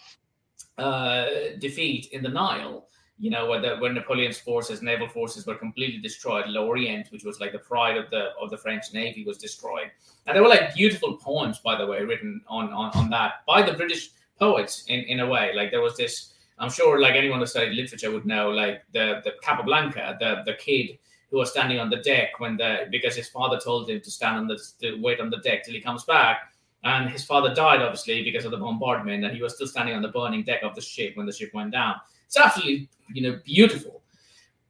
[0.76, 1.26] uh,
[1.58, 6.46] defeat in the Nile you know, when, the, Napoleon's forces, naval forces, were completely destroyed,
[6.48, 9.90] L'Orient, which was like the pride of the of the French Navy, was destroyed.
[10.26, 13.62] And there were like beautiful poems, by the way, written on on, on that by
[13.62, 15.52] the British poets in, in a way.
[15.54, 19.20] Like there was this, I'm sure, like anyone who studied literature would know, like the
[19.24, 20.98] the Casabianca, the the kid
[21.30, 24.36] who was standing on the deck when the because his father told him to stand
[24.36, 26.52] on the to wait on the deck till he comes back.
[26.84, 30.02] And his father died, obviously, because of the bombardment, and he was still standing on
[30.02, 31.96] the burning deck of the ship when the ship went down.
[32.26, 34.02] It's absolutely, you know, beautiful.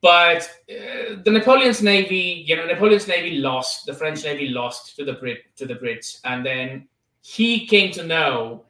[0.00, 3.86] but uh, the Napoleon's navy, you know, Napoleon's navy lost.
[3.86, 6.88] The French navy lost to the Brit to the Brits, and then
[7.22, 8.64] he came to know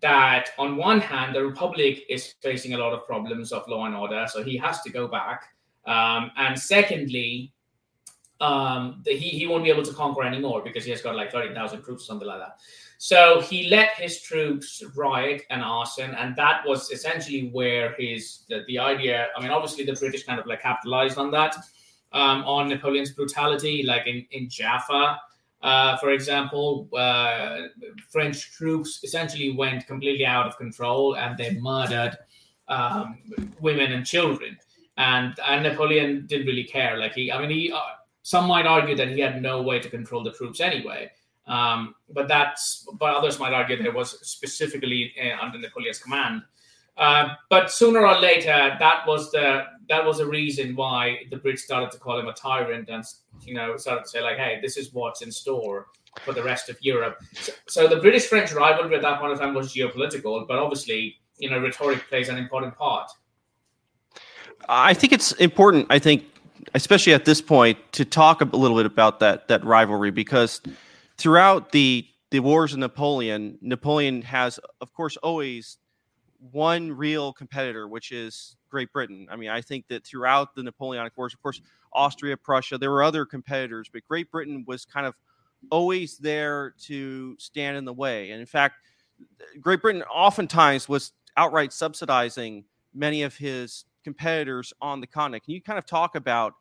[0.00, 3.94] that on one hand, the Republic is facing a lot of problems of law and
[3.94, 5.44] order, so he has to go back.
[5.86, 7.52] Um, and secondly,
[8.40, 11.30] um, the, he, he won't be able to conquer anymore because he has got like
[11.30, 12.58] 30,000 troops or something like that.
[13.02, 18.62] So he let his troops riot and arson, and that was essentially where his the,
[18.68, 19.28] the idea.
[19.34, 21.56] I mean, obviously the British kind of like capitalized on that,
[22.12, 25.18] um, on Napoleon's brutality, like in in Jaffa,
[25.62, 27.68] uh, for example, uh,
[28.10, 32.18] French troops essentially went completely out of control and they murdered
[32.68, 33.18] um,
[33.60, 34.58] women and children.
[34.98, 36.98] And, and Napoleon didn't really care.
[36.98, 37.72] Like he, I mean, he.
[37.72, 37.80] Uh,
[38.22, 41.10] some might argue that he had no way to control the troops anyway.
[41.50, 46.42] Um, but that's but others might argue that it was specifically uh, under Napoleon's command.
[46.96, 51.58] Uh, but sooner or later, that was the that was the reason why the Brits
[51.58, 53.04] started to call him a tyrant and
[53.42, 55.88] you know started to say like, hey, this is what's in store
[56.20, 57.20] for the rest of Europe.
[57.34, 61.48] So, so the British-French rivalry at that point of time was geopolitical, but obviously, you
[61.48, 63.10] know, rhetoric plays an important part.
[64.68, 65.86] I think it's important.
[65.90, 66.24] I think,
[66.74, 70.60] especially at this point, to talk a little bit about that that rivalry because
[71.20, 75.78] throughout the the wars of Napoleon, Napoleon has, of course, always
[76.52, 79.26] one real competitor, which is Great Britain.
[79.30, 81.60] I mean, I think that throughout the Napoleonic Wars, of course,
[81.92, 85.14] Austria, Prussia, there were other competitors, but Great Britain was kind of
[85.70, 88.30] always there to stand in the way.
[88.30, 88.76] And in fact,
[89.60, 95.44] Great Britain oftentimes was outright subsidizing many of his competitors on the continent.
[95.44, 96.54] Can you kind of talk about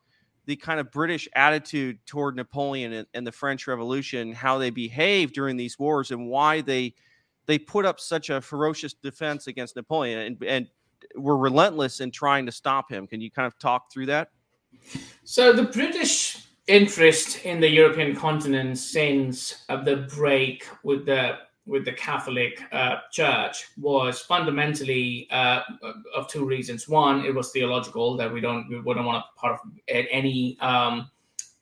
[0.50, 5.36] the kind of British attitude toward Napoleon and, and, the French Revolution, how they behaved
[5.36, 6.96] during these wars, and why they
[7.46, 10.68] they put up such a ferocious defense against Napoleon and, and
[11.16, 13.06] were relentless in trying to stop him.
[13.06, 14.32] Can you kind of talk through that?
[15.24, 21.38] So the British interest in the European continent since uh, the break with the
[21.70, 25.62] with the Catholic uh, Church was fundamentally uh,
[26.16, 26.90] of two reasons.
[26.90, 31.10] One, it was theological that we don't we wouldn't want to part of any um,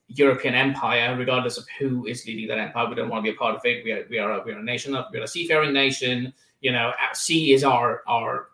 [0.08, 2.88] European empire, regardless of who is leading that empire.
[2.88, 3.84] We don't want to be a part of it.
[3.84, 6.32] We are we are a, we are a nation we are a seafaring nation.
[6.60, 8.48] You know, sea is our our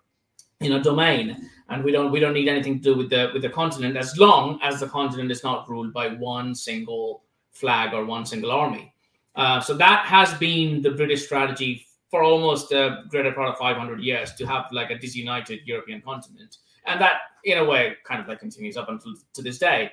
[0.60, 3.42] you know domain, and we don't we don't need anything to do with the with
[3.42, 8.04] the continent as long as the continent is not ruled by one single flag or
[8.04, 8.93] one single army.
[9.36, 14.00] Uh, so that has been the British strategy for almost a greater part of 500
[14.00, 18.28] years to have like a disunited European continent, and that in a way kind of
[18.28, 19.90] like continues up until to this day.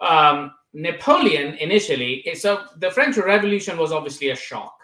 [0.00, 4.78] Um, Napoleon initially, so the French Revolution was obviously a shock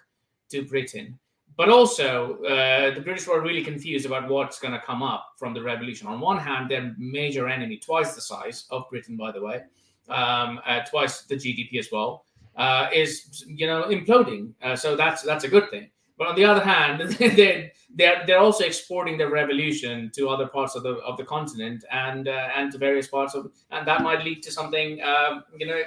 [0.51, 1.19] to Britain,
[1.57, 5.55] but also uh, the British were really confused about what's going to come up from
[5.55, 6.09] the revolution.
[6.09, 9.62] On one hand, their major enemy, twice the size of Britain, by the way,
[10.09, 12.25] um, uh, twice the GDP as well
[12.57, 14.53] uh, is you know imploding.
[14.62, 15.90] Uh, so that's that's a good thing.
[16.17, 20.75] But on the other hand, they're they're they're also exporting their revolution to other parts
[20.75, 24.25] of the of the continent and uh, and to various parts of and that might
[24.25, 25.83] lead to something um, you know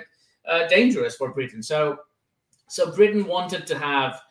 [0.47, 1.63] uh, dangerous for Britain.
[1.63, 1.99] So
[2.67, 4.21] so Britain wanted to have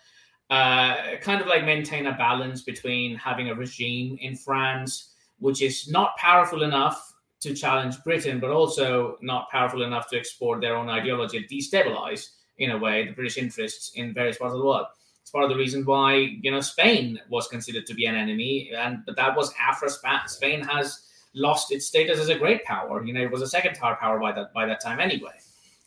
[0.51, 5.89] uh, kind of like maintain a balance between having a regime in France which is
[5.91, 10.89] not powerful enough to challenge Britain, but also not powerful enough to export their own
[10.89, 14.87] ideology and destabilize, in a way, the British interests in various parts of the world.
[15.21, 18.71] It's part of the reason why you know Spain was considered to be an enemy,
[18.77, 19.89] and but that was after
[20.27, 21.03] Spain has
[21.35, 23.05] lost its status as a great power.
[23.05, 25.35] You know, it was a second power by that by that time anyway.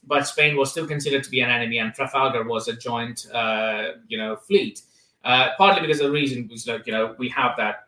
[0.05, 3.93] But Spain was still considered to be an enemy, and Trafalgar was a joint, uh,
[4.07, 4.81] you know, fleet.
[5.23, 7.87] Uh, partly because the reason was like you know we have that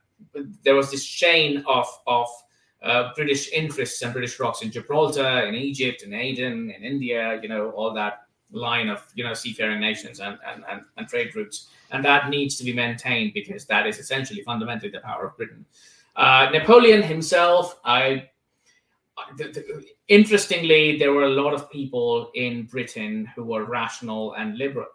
[0.64, 2.28] there was this chain of of
[2.82, 7.50] uh, British interests and British rocks in Gibraltar, in Egypt, in Aden, in India, you
[7.50, 11.68] know, all that line of, you know, seafaring nations and, and, and, and trade routes.
[11.92, 15.66] And that needs to be maintained because that is essentially fundamentally the power of Britain.
[16.16, 18.30] Uh, Napoleon himself, I
[20.08, 24.88] interestingly, there were a lot of people in Britain who were rational and liberal.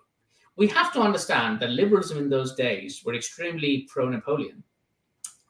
[0.57, 4.63] We have to understand that liberalism in those days were extremely pro Napoleon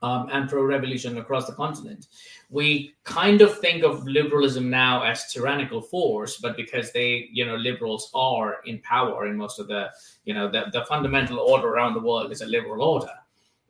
[0.02, 2.06] um, and pro revolution across the continent.
[2.50, 7.56] We kind of think of liberalism now as tyrannical force, but because they, you know,
[7.56, 9.90] liberals are in power in most of the,
[10.24, 13.12] you know, the, the fundamental order around the world is a liberal order.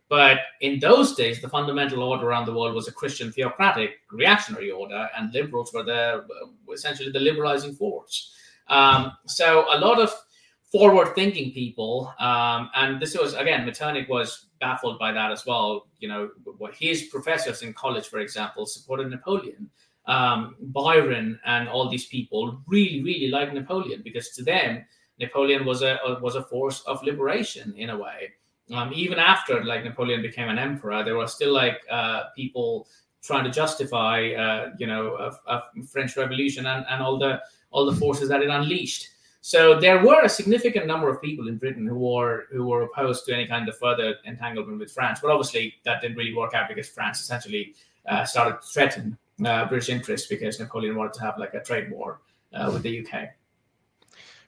[0.09, 4.71] But in those days, the fundamental order around the world was a Christian theocratic reactionary
[4.71, 6.25] order, and liberals were the
[6.73, 8.33] essentially the liberalizing force.
[8.69, 10.13] Um, so a lot of
[10.77, 15.87] forward-thinking people, um, and this was again, Metternich was baffled by that as well.
[16.01, 19.71] You know, what his professors in college, for example, supported Napoleon.
[20.07, 24.85] um, Byron and all these people really, really liked Napoleon because to them,
[25.19, 28.33] Napoleon was a was a force of liberation in a way.
[28.73, 32.89] Um, even after like Napoleon became an emperor, there were still like uh, people
[33.23, 37.87] trying to justify, uh, you know, a, a, French Revolution and, and all the all
[37.87, 39.09] the forces that it unleashed.
[39.47, 43.27] So there were a significant number of people in Britain who were who were opposed
[43.27, 45.21] to any kind of further entanglement with France.
[45.23, 47.73] But obviously, that didn't really work out because France essentially
[48.09, 51.93] uh, started to threaten uh, British interests because Napoleon wanted to have like a trade
[51.93, 52.23] war
[52.55, 53.29] uh, with the UK.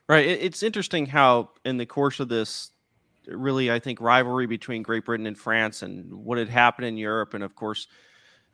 [0.09, 0.27] Right.
[0.27, 2.71] It's interesting how, in the course of this,
[3.25, 7.33] really, I think rivalry between Great Britain and France and what had happened in Europe,
[7.35, 7.87] and of course,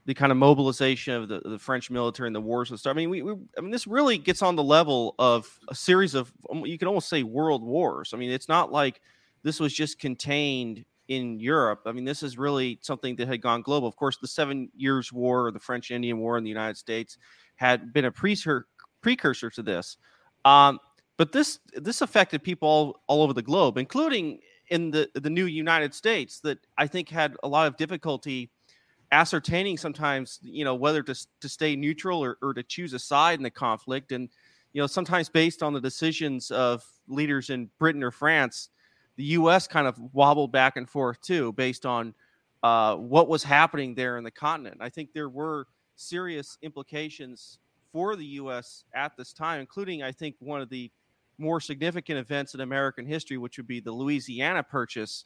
[0.05, 2.91] the kind of mobilization of the, the French military and the wars and stuff.
[2.91, 6.13] I mean, we, we, I mean, this really gets on the level of a series
[6.13, 8.13] of, um, you can almost say world wars.
[8.13, 9.01] I mean, it's not like
[9.43, 11.81] this was just contained in Europe.
[11.85, 13.87] I mean, this is really something that had gone global.
[13.87, 17.17] Of course, the Seven Years' War, or the French Indian War in the United States,
[17.55, 18.67] had been a precursor
[19.01, 19.97] precursor to this.
[20.45, 20.79] Um,
[21.17, 24.39] but this this affected people all, all over the globe, including
[24.69, 28.49] in the the new United States, that I think had a lot of difficulty
[29.15, 33.39] ascertaining sometimes, you know, whether to to stay neutral or, or to choose a side
[33.39, 34.29] in the conflict, and
[34.73, 38.69] you know, sometimes based on the decisions of leaders in Britain or France,
[39.15, 39.67] the U.S.
[39.67, 42.13] kind of wobbled back and forth too, based on
[42.61, 44.77] uh, what was happening there in the continent.
[44.81, 47.59] I think there were serious implications
[47.93, 48.83] for the U.S.
[48.93, 50.91] at this time, including I think one of the
[51.37, 55.23] more significant events in American history, which would be the Louisiana Purchase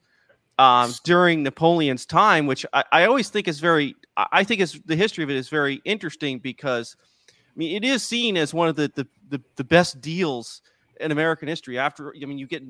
[0.59, 4.95] um, during Napoleon's time, which I, I, always think is very, I think is the
[4.97, 6.97] history of it is very interesting because,
[7.29, 10.61] I mean, it is seen as one of the the, the, the best deals
[10.99, 11.79] in American history.
[11.79, 12.61] After, I mean, you get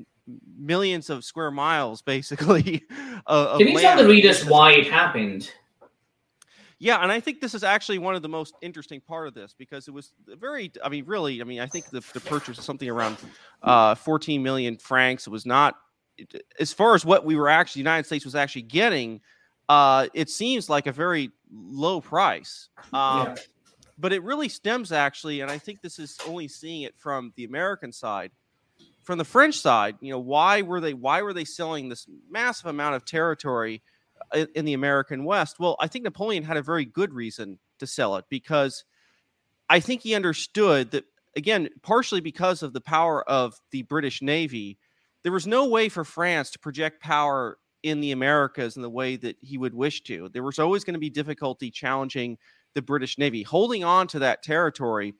[0.56, 2.84] millions of square miles basically.
[3.26, 5.50] Of, Can you tell the readers why it happened?
[6.78, 9.52] Yeah, and I think this is actually one of the most interesting part of this
[9.58, 10.70] because it was very.
[10.82, 13.16] I mean, really, I mean, I think the, the purchase was something around
[13.62, 15.26] uh, 14 million francs.
[15.26, 15.74] It was not
[16.58, 19.20] as far as what we were actually the United States was actually getting.
[19.68, 22.68] Uh, it seems like a very low price.
[22.92, 23.34] Um, yeah.
[23.98, 27.44] But it really stems actually, and I think this is only seeing it from the
[27.44, 28.32] American side.
[29.02, 32.66] From the French side, you know, why were they why were they selling this massive
[32.66, 33.82] amount of territory?
[34.54, 35.58] in the American West?
[35.58, 38.84] Well, I think Napoleon had a very good reason to sell it because
[39.68, 41.04] I think he understood that,
[41.36, 44.78] again, partially because of the power of the British Navy,
[45.22, 49.16] there was no way for France to project power in the Americas in the way
[49.16, 50.28] that he would wish to.
[50.30, 52.38] There was always going to be difficulty challenging
[52.74, 53.42] the British Navy.
[53.42, 55.14] Holding on to that territory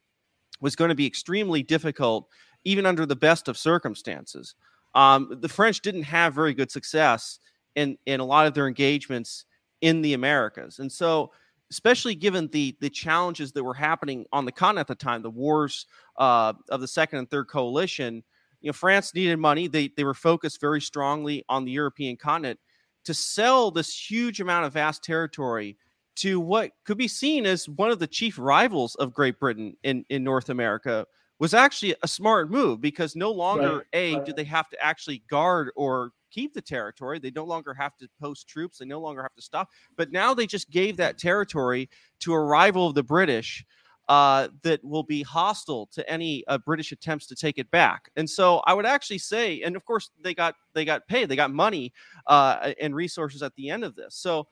[0.61, 2.29] was going to be extremely difficult,
[2.65, 4.55] even under the best of circumstances.
[4.95, 7.39] Um, the French didn't have very good success
[7.77, 9.45] in in a lot of their engagements
[9.81, 10.81] in the Americas.
[10.81, 11.31] And so,
[11.71, 15.31] especially given the the challenges that were happening on the continent at the time, the
[15.31, 15.87] wars
[16.19, 18.23] uh, of the second and third coalition,
[18.61, 19.69] you know, France needed money.
[19.69, 22.61] They they were focused very strongly on the European continent
[23.05, 25.77] to sell this huge amount of vast territory
[26.17, 30.05] to what could be seen as one of the chief rivals of Great Britain in,
[30.11, 31.07] in North America
[31.39, 33.87] was actually a smart move because no longer right.
[33.95, 34.25] a right.
[34.27, 37.19] do they have to actually guard or keep the territory.
[37.19, 38.79] They no longer have to post troops.
[38.79, 39.71] They no longer have to stop.
[39.97, 41.89] But now they just gave that territory
[42.21, 43.65] to a rival of the British
[44.11, 48.11] uh, that will be hostile to any uh, British attempts to take it back.
[48.17, 51.37] And so I would actually say, and of course they got they got paid, they
[51.37, 51.93] got money
[52.27, 54.17] uh, and resources at the end of this.
[54.17, 54.49] So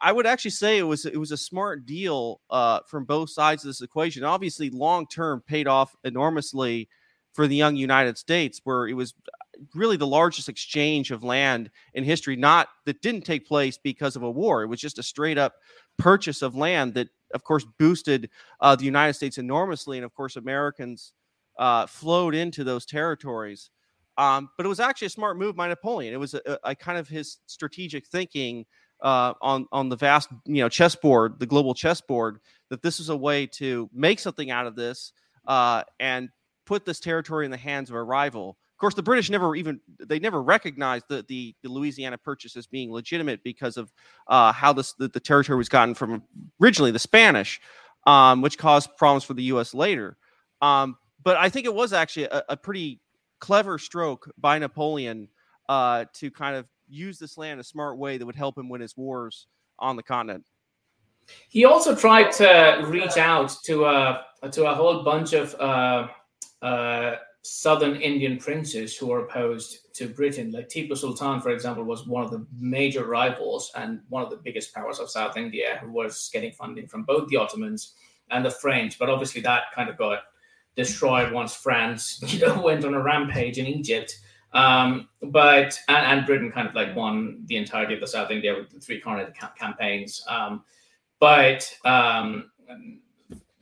[0.00, 3.62] I would actually say it was it was a smart deal uh, from both sides
[3.62, 4.24] of this equation.
[4.24, 6.88] Obviously, long term paid off enormously
[7.34, 9.12] for the young United States, where it was
[9.74, 14.22] really the largest exchange of land in history, not that didn't take place because of
[14.22, 14.62] a war.
[14.62, 15.54] It was just a straight up
[15.98, 18.30] purchase of land that, of course, boosted
[18.60, 19.98] uh, the United States enormously.
[19.98, 21.12] And of course, Americans
[21.58, 23.70] uh, flowed into those territories.
[24.18, 26.12] Um, but it was actually a smart move by Napoleon.
[26.12, 28.66] It was a, a kind of his strategic thinking
[29.02, 33.16] uh, on on the vast you know chessboard, the global chessboard, that this is a
[33.16, 35.12] way to make something out of this
[35.46, 36.28] uh, and
[36.66, 40.18] put this territory in the hands of a rival course, the British never even they
[40.18, 43.92] never recognized the the, the Louisiana Purchase as being legitimate because of
[44.26, 46.22] uh, how this the, the, territory was gotten from
[46.60, 47.60] originally the Spanish,
[48.06, 49.72] um, which caused problems for the U.S.
[49.72, 50.18] later.
[50.60, 53.00] Um, but I think it was actually a, a pretty
[53.38, 55.28] clever stroke by Napoleon
[55.68, 58.80] uh, to kind of use this land a smart way that would help him win
[58.80, 59.46] his wars
[59.78, 60.44] on the continent.
[61.48, 66.08] He also tried to reach out to a to a whole bunch of uh,
[66.62, 70.52] uh, southern Indian princes who were opposed to Britain.
[70.52, 74.36] Like Tipu Sultan, for example, was one of the major rivals and one of the
[74.36, 77.94] biggest powers of South India, who was getting funding from both the Ottomans
[78.30, 80.20] and the French, but obviously that kind of got
[80.76, 84.18] destroyed once France, you know, went on a rampage in Egypt.
[84.52, 88.54] Um, but and, and, Britain kind of like won the entirety of the South India
[88.54, 90.22] with the three Carnatic ca- campaigns.
[90.28, 90.62] Um,
[91.20, 92.50] but um,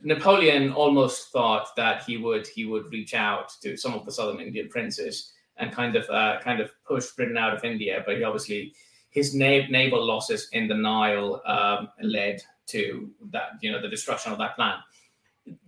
[0.03, 4.39] Napoleon almost thought that he would he would reach out to some of the southern
[4.39, 8.03] Indian princes and kind of uh, kind of push Britain out of India.
[8.05, 8.73] But he obviously
[9.09, 14.31] his na- naval losses in the Nile um, led to that you know the destruction
[14.31, 14.77] of that plan.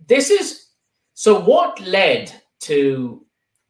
[0.06, 0.66] This is
[1.14, 1.40] so.
[1.40, 3.24] What led to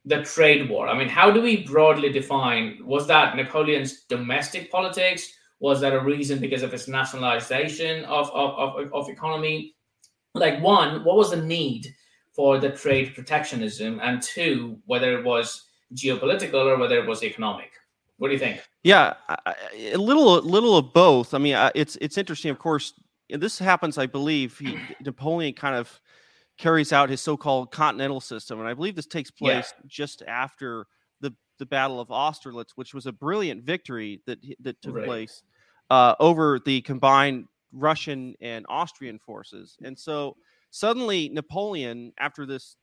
[0.05, 0.89] the trade war?
[0.89, 2.79] I mean, how do we broadly define?
[2.85, 5.33] Was that Napoleon's domestic politics?
[5.61, 9.74] Was that a reason because of his nationalization of, of, of, of economy?
[10.35, 11.95] Like, one, what was the need
[12.33, 14.01] for the trade protectionism?
[14.03, 15.65] And two, whether it was
[15.95, 17.73] geopolitical or whether it was economic?
[18.19, 18.63] What do you think?
[18.83, 19.15] Yeah,
[19.93, 21.35] a little, little of both.
[21.35, 22.51] I mean, it's it's interesting.
[22.51, 22.95] Of course,
[23.29, 23.99] this happens.
[23.99, 26.01] I believe he, Napoleon kind of
[26.57, 29.83] carries out his so-called continental system, and I believe this takes place yeah.
[29.87, 30.87] just after
[31.21, 35.07] the the Battle of Austerlitz, which was a brilliant victory that that took right.
[35.07, 35.43] place
[35.91, 39.77] uh, over the combined Russian and Austrian forces.
[39.83, 40.37] And so
[40.71, 42.77] suddenly Napoleon, after this,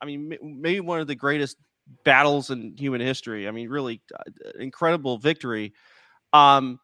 [0.00, 1.56] I mean, maybe one of the greatest
[2.04, 3.46] battles in human history.
[3.48, 5.72] I mean, really uh, incredible victory.
[6.32, 6.80] Um,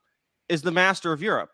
[0.48, 1.50] is the master of Europe.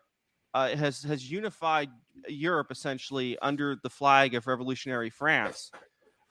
[0.53, 1.89] Uh, has has unified
[2.27, 5.71] Europe essentially under the flag of revolutionary France.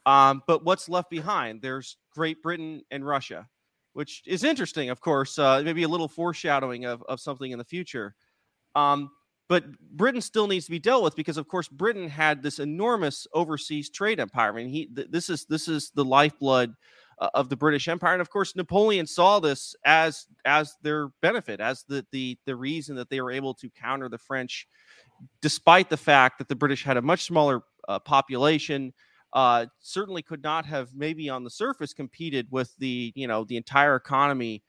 [0.07, 1.63] Um, but what's left behind?
[1.63, 3.47] There's Great Britain and Russia,
[3.93, 5.39] which is interesting, of course.
[5.39, 8.15] Uh, maybe a little foreshadowing of, of something in the future.
[8.75, 9.11] Um,
[9.49, 13.27] but Britain still needs to be dealt with because, of course, Britain had this enormous
[13.33, 14.51] overseas trade empire.
[14.51, 16.75] I mean, he th- this is this is the lifeblood
[17.19, 21.61] uh, of the British Empire, and of course, Napoleon saw this as as their benefit,
[21.61, 24.69] as the the the reason that they were able to counter the French,
[25.41, 28.93] despite the fact that the British had a much smaller uh, population.
[29.35, 33.59] Uh, certainly could not have maybe on the surface competed with the you know the
[33.59, 34.63] entire economy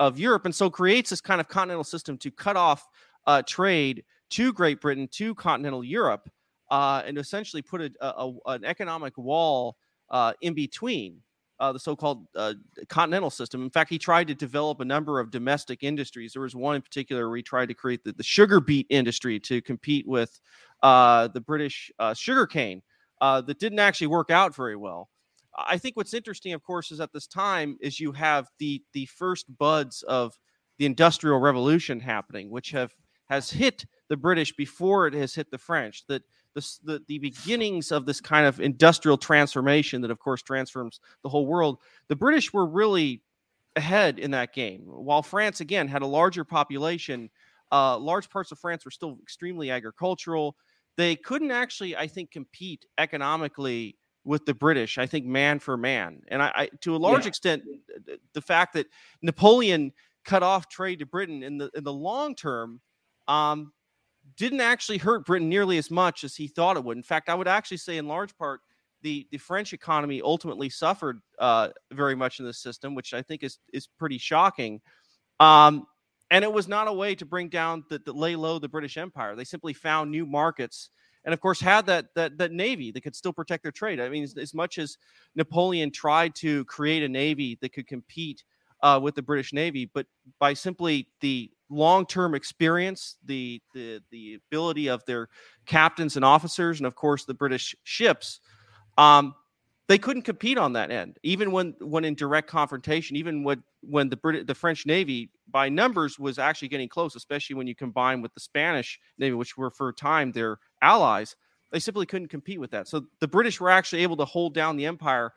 [0.00, 2.88] of Europe, and so creates this kind of continental system to cut off
[3.26, 6.28] uh, trade to Great Britain to continental Europe,
[6.70, 9.76] uh, and essentially put a, a, an economic wall
[10.10, 11.22] uh, in between
[11.60, 12.54] uh, the so-called uh,
[12.88, 13.62] continental system.
[13.62, 16.32] In fact, he tried to develop a number of domestic industries.
[16.32, 19.38] There was one in particular where he tried to create the, the sugar beet industry
[19.40, 20.40] to compete with
[20.82, 22.82] uh, the British sugar cane.
[23.20, 25.08] That didn't actually work out very well.
[25.56, 29.06] I think what's interesting, of course, is at this time is you have the the
[29.06, 30.38] first buds of
[30.78, 32.92] the Industrial Revolution happening, which have
[33.28, 36.04] has hit the British before it has hit the French.
[36.06, 36.22] That
[36.54, 41.30] the, the, the beginnings of this kind of industrial transformation that, of course, transforms the
[41.30, 43.22] whole world, the British were really
[43.74, 44.82] ahead in that game.
[44.84, 47.30] While France, again, had a larger population,
[47.72, 50.56] uh, large parts of France were still extremely agricultural.
[50.98, 54.98] They couldn't actually, I think, compete economically with the British.
[54.98, 57.28] I think man for man, and I, I to a large yeah.
[57.28, 57.62] extent,
[58.34, 58.88] the fact that
[59.22, 59.90] Napoleon
[60.26, 62.82] cut off trade to Britain in the in the long term
[63.26, 63.72] um,
[64.36, 66.96] didn't actually hurt Britain nearly as much as he thought it would.
[66.96, 68.60] In fact, I would actually say, in large part,
[69.02, 73.42] the, the French economy ultimately suffered uh, very much in this system, which I think
[73.42, 74.80] is is pretty shocking.
[75.40, 75.86] Um,
[76.30, 78.96] and it was not a way to bring down the, the, lay low the British
[78.96, 79.36] Empire.
[79.36, 80.90] They simply found new markets,
[81.24, 84.00] and of course had that that that navy that could still protect their trade.
[84.00, 84.96] I mean, as, as much as
[85.34, 88.44] Napoleon tried to create a navy that could compete
[88.82, 90.06] uh, with the British Navy, but
[90.38, 95.28] by simply the long-term experience, the the the ability of their
[95.66, 98.40] captains and officers, and of course the British ships,
[98.98, 99.34] um,
[99.88, 101.18] they couldn't compete on that end.
[101.22, 105.68] Even when when in direct confrontation, even when when the Brit- the French Navy by
[105.68, 109.70] numbers was actually getting close, especially when you combine with the Spanish Navy, which were
[109.70, 111.36] for a time their allies,
[111.72, 112.86] they simply couldn't compete with that.
[112.88, 115.32] So the British were actually able to hold down the empire.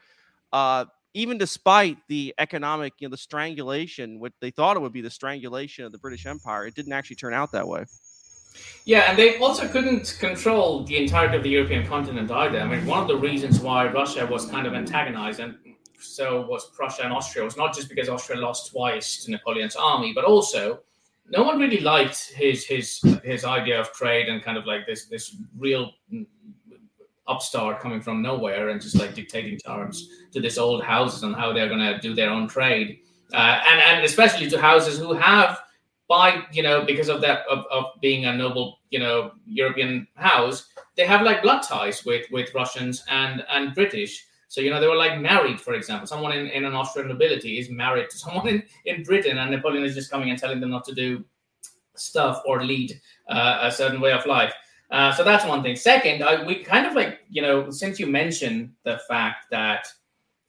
[0.53, 0.85] Uh,
[1.15, 5.09] even despite the economic, you know, the strangulation, what they thought it would be the
[5.09, 7.85] strangulation of the British Empire, it didn't actually turn out that way.
[8.83, 12.59] Yeah, and they also couldn't control the entirety of the European continent either.
[12.59, 15.55] I mean, one of the reasons why Russia was kind of antagonized, and
[15.99, 20.11] so was Prussia and Austria, was not just because Austria lost twice to Napoleon's army,
[20.13, 20.81] but also
[21.29, 25.05] no one really liked his his his idea of trade and kind of like this
[25.05, 25.91] this real
[27.27, 31.51] upstart coming from nowhere and just like dictating terms to this old houses on how
[31.51, 32.99] they're going to do their own trade,
[33.33, 35.59] uh, and and especially to houses who have
[36.07, 40.67] by you know because of that of, of being a noble you know European house,
[40.95, 44.25] they have like blood ties with with Russians and and British.
[44.47, 46.07] So you know they were like married, for example.
[46.07, 49.83] Someone in, in an Austrian nobility is married to someone in, in Britain, and Napoleon
[49.83, 51.25] is just coming and telling them not to do
[51.95, 52.99] stuff or lead
[53.29, 54.53] uh, a certain way of life.
[54.91, 55.75] Uh, so that's one thing.
[55.75, 59.87] Second, I, we kind of like you know since you mentioned the fact that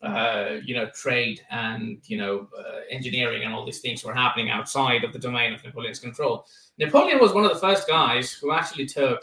[0.03, 4.51] uh, you know trade and you know uh, engineering and all these things were happening
[4.51, 6.47] outside of the domain of Napoleon's control.
[6.79, 9.23] Napoleon was one of the first guys who actually took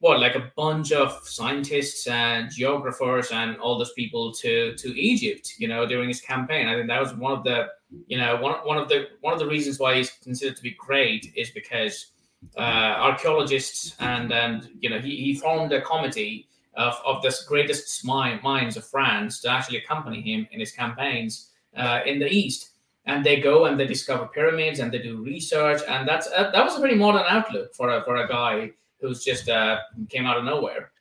[0.00, 5.54] what like a bunch of scientists and geographers and all those people to to Egypt,
[5.58, 6.68] you know, during his campaign.
[6.68, 7.68] I think that was one of the
[8.06, 10.76] you know one one of the one of the reasons why he's considered to be
[10.78, 12.12] great is because
[12.56, 18.04] uh, archaeologists and and you know he, he formed a committee of, of the greatest
[18.04, 22.70] minds of France to actually accompany him in his campaigns uh, in the east.
[23.04, 26.62] And they go and they discover pyramids and they do research, and that's uh, that
[26.62, 28.70] was a pretty modern outlook for a for a guy
[29.00, 29.78] who's just uh,
[30.10, 30.92] came out of nowhere.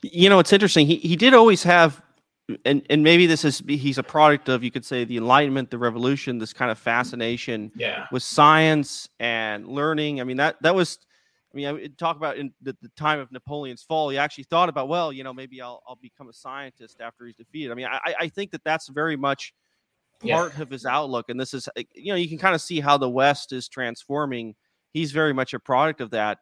[0.00, 0.86] You know, it's interesting.
[0.86, 2.00] He he did always have,
[2.64, 5.78] and and maybe this is he's a product of you could say the Enlightenment, the
[5.78, 8.06] Revolution, this kind of fascination yeah.
[8.12, 10.20] with science and learning.
[10.20, 10.98] I mean that that was.
[11.44, 14.08] I mean, I talk about in the, the, time of Napoleon's fall.
[14.08, 17.34] He actually thought about, well, you know, maybe I'll, I'll become a scientist after he's
[17.34, 17.70] defeated.
[17.70, 19.52] I mean, I, I think that that's very much
[20.26, 20.62] part yeah.
[20.62, 23.10] of his outlook, and this is, you know, you can kind of see how the
[23.10, 24.54] West is transforming.
[24.94, 26.38] He's very much a product of that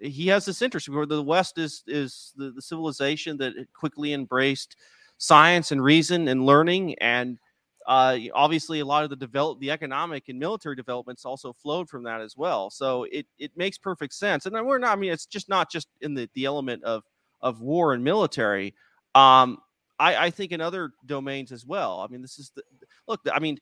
[0.00, 4.76] he has this interest where the West is is the, the civilization that quickly embraced
[5.18, 7.38] science and reason and learning and
[7.86, 12.02] uh, obviously a lot of the develop the economic and military developments also flowed from
[12.02, 15.26] that as well so it it makes perfect sense and we're not i mean it's
[15.26, 17.02] just not just in the the element of
[17.40, 18.74] of war and military
[19.14, 19.58] um
[19.98, 22.62] i i think in other domains as well i mean this is the
[23.06, 23.58] look i mean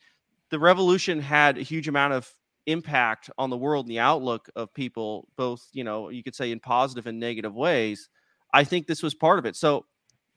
[0.51, 2.31] the revolution had a huge amount of
[2.67, 6.51] impact on the world and the outlook of people, both, you know, you could say
[6.51, 8.09] in positive and negative ways.
[8.53, 9.57] I think this was part of it.
[9.57, 9.87] So,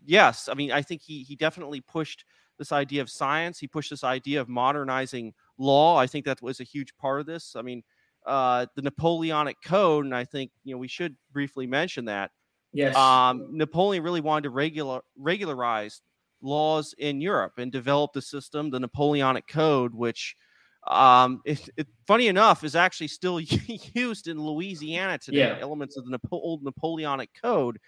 [0.06, 2.26] yes, I mean, I think he he definitely pushed
[2.58, 3.60] this idea of science.
[3.60, 5.98] He pushed this idea of modernizing law.
[5.98, 7.56] I think that was a huge part of this.
[7.56, 7.84] I mean,
[8.26, 12.32] uh, the Napoleonic Code, and I think you know we should briefly mention that.
[12.72, 12.96] Yes.
[12.96, 16.02] Um, Napoleon really wanted to regular regularize
[16.42, 20.36] laws in Europe and develop the system, the Napoleonic Code, which
[20.88, 23.40] um, it, it, funny enough, is actually still
[23.94, 25.40] used in Louisiana today.
[25.40, 25.58] Yeah.
[25.60, 27.80] Elements of the Napo- old Napoleonic Code,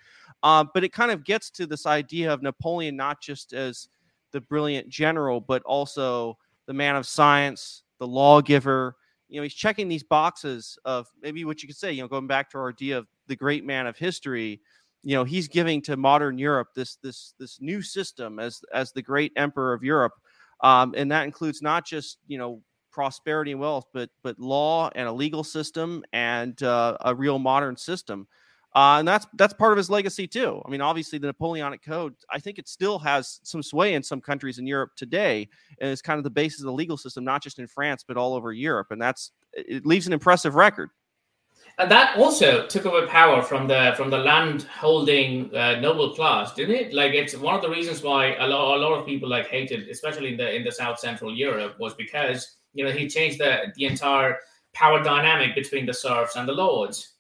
[0.43, 3.89] uh, but it kind of gets to this idea of Napoleon not just as
[4.31, 6.37] the brilliant general, but also
[6.67, 8.95] the man of science, the lawgiver.
[9.29, 11.91] You know, he's checking these boxes of maybe what you could say.
[11.91, 14.61] You know, going back to our idea of the great man of history.
[15.03, 19.01] You know, he's giving to modern Europe this this this new system as as the
[19.01, 20.13] great emperor of Europe.
[20.63, 22.61] Um, and that includes not just you know
[22.91, 27.77] prosperity and wealth, but but law and a legal system and uh, a real modern
[27.77, 28.27] system.
[28.73, 30.61] Uh, and that's that's part of his legacy too.
[30.65, 32.15] I mean, obviously, the Napoleonic Code.
[32.29, 35.49] I think it still has some sway in some countries in Europe today,
[35.81, 38.15] and it's kind of the basis of the legal system, not just in France but
[38.15, 38.87] all over Europe.
[38.91, 40.89] And that's it leaves an impressive record.
[41.79, 46.53] And that also took away power from the from the land holding uh, noble class,
[46.53, 46.93] didn't it?
[46.93, 49.89] Like it's one of the reasons why a lot, a lot of people like hated,
[49.89, 53.73] especially in the in the South Central Europe, was because you know, he changed the
[53.75, 54.39] the entire
[54.73, 57.10] power dynamic between the serfs and the lords.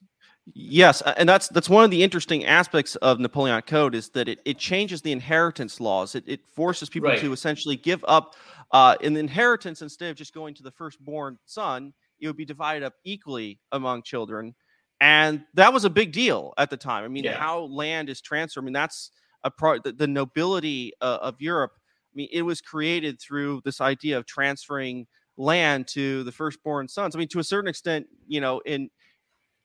[0.45, 4.39] Yes, and that's that's one of the interesting aspects of Napoleonic Code is that it,
[4.43, 6.15] it changes the inheritance laws.
[6.15, 7.19] It, it forces people right.
[7.19, 8.35] to essentially give up
[8.71, 11.93] uh, in the inheritance instead of just going to the firstborn son.
[12.19, 14.55] It would be divided up equally among children,
[14.99, 17.03] and that was a big deal at the time.
[17.03, 17.37] I mean, yeah.
[17.37, 18.61] how land is transferred.
[18.61, 19.11] I mean, that's
[19.43, 19.83] a part.
[19.83, 21.73] The, the nobility uh, of Europe.
[21.75, 25.05] I mean, it was created through this idea of transferring
[25.37, 27.15] land to the firstborn sons.
[27.15, 28.89] I mean, to a certain extent, you know, in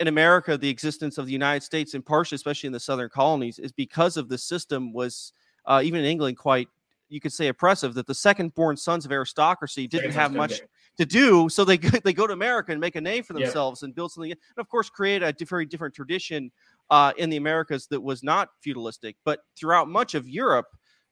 [0.01, 3.59] in America, the existence of the United States, and partially, especially in the southern colonies,
[3.59, 5.33] is because of the system was
[5.65, 6.69] uh, even in England quite,
[7.09, 7.95] you could say, oppressive.
[7.95, 10.61] That the second-born sons of aristocracy didn't have much
[10.99, 13.95] to do, so they they go to America and make a name for themselves and
[13.95, 16.51] build something, and of course, create a very different tradition
[16.91, 19.17] uh, in the Americas that was not feudalistic.
[19.25, 20.67] But throughout much of Europe,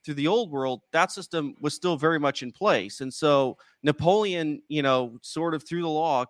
[0.04, 3.00] through the old world, that system was still very much in place.
[3.00, 6.26] And so Napoleon, you know, sort of through the law,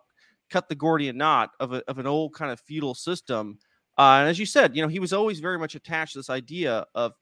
[0.49, 3.57] cut the Gordian knot of, a, of an old kind of feudal system.
[3.97, 6.29] Uh, and as you said, you know, he was always very much attached to this
[6.29, 7.13] idea of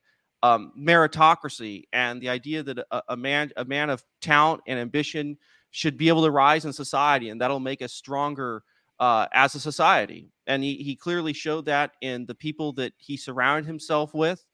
[0.41, 5.38] um, meritocracy and the idea that a, a, man, a man of talent and ambition
[5.71, 8.63] should be able to rise in society, and that'll make us stronger
[8.99, 10.30] uh, as a society.
[10.45, 14.45] And he, he clearly showed that in the people that he surrounded himself with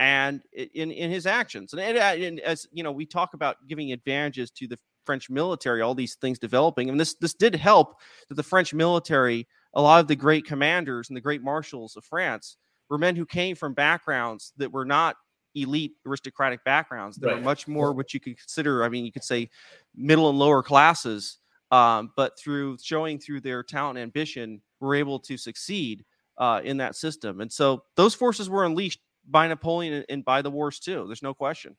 [0.00, 1.72] and in in his actions.
[1.72, 5.80] And, and, and, as you know, we talk about giving advantages to the French military,
[5.80, 10.00] all these things developing, and this this did help that the French military, a lot
[10.00, 12.56] of the great commanders and the great marshals of France
[12.88, 15.16] were men who came from backgrounds that were not
[15.54, 17.16] elite aristocratic backgrounds.
[17.16, 17.36] They right.
[17.36, 18.84] were much more what you could consider.
[18.84, 19.50] I mean, you could say
[19.94, 21.38] middle and lower classes.
[21.70, 26.04] Um, but through showing through their talent and ambition, were able to succeed
[26.38, 27.40] uh, in that system.
[27.40, 31.04] And so those forces were unleashed by Napoleon and by the wars too.
[31.06, 31.76] There's no question.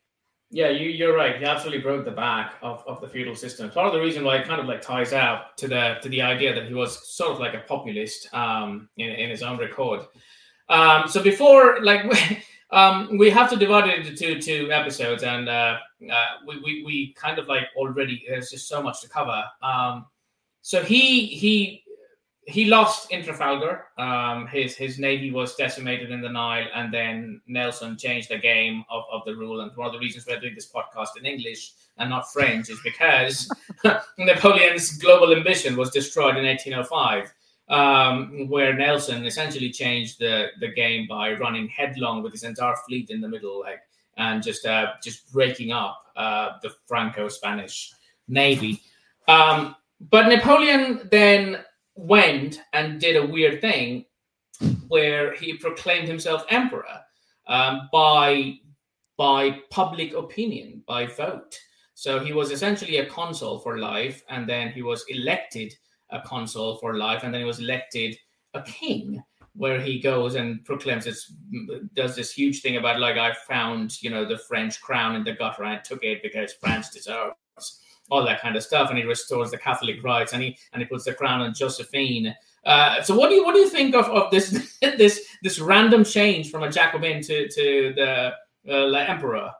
[0.51, 1.37] Yeah, you, you're right.
[1.37, 3.69] He absolutely broke the back of, of the feudal system.
[3.69, 6.21] Part of the reason why it kind of like ties out to the to the
[6.21, 10.01] idea that he was sort of like a populist um, in, in his own record.
[10.69, 12.05] Um, so before, like,
[12.71, 15.77] um, we have to divide it into two episodes, and uh,
[16.11, 19.43] uh, we, we we kind of like already there's just so much to cover.
[19.63, 20.05] Um,
[20.61, 21.83] so he he
[22.47, 23.85] he lost in Trafalgar.
[23.97, 28.85] Um, his his navy was decimated in the Nile, and then Nelson changed the game
[28.89, 29.61] of, of the rule.
[29.61, 32.79] And one of the reasons we're doing this podcast in English and not French is
[32.83, 33.49] because
[34.17, 37.33] Napoleon's global ambition was destroyed in 1805,
[37.69, 43.09] um, where Nelson essentially changed the the game by running headlong with his entire fleet
[43.09, 43.81] in the middle, like
[44.17, 47.91] and just uh, just breaking up uh, the Franco-Spanish
[48.27, 48.81] navy.
[49.27, 49.75] Um,
[50.11, 51.63] but Napoleon then
[51.95, 54.05] went and did a weird thing
[54.87, 57.01] where he proclaimed himself emperor
[57.47, 58.55] um, by
[59.17, 61.57] by public opinion, by vote.
[61.93, 65.73] So he was essentially a consul for life, and then he was elected
[66.09, 68.17] a consul for life, and then he was elected
[68.53, 69.23] a king,
[69.55, 71.31] where he goes and proclaims this,
[71.93, 75.33] does this huge thing about like I found you know the French crown in the
[75.33, 77.35] gutter and I took it because France deserves
[78.09, 80.87] all that kind of stuff, and he restores the Catholic rights, and he and he
[80.87, 82.35] puts the crown on Josephine.
[82.65, 86.03] Uh, so what do you what do you think of, of this this this random
[86.03, 88.33] change from a Jacobin to to the
[88.69, 89.51] uh, emperor?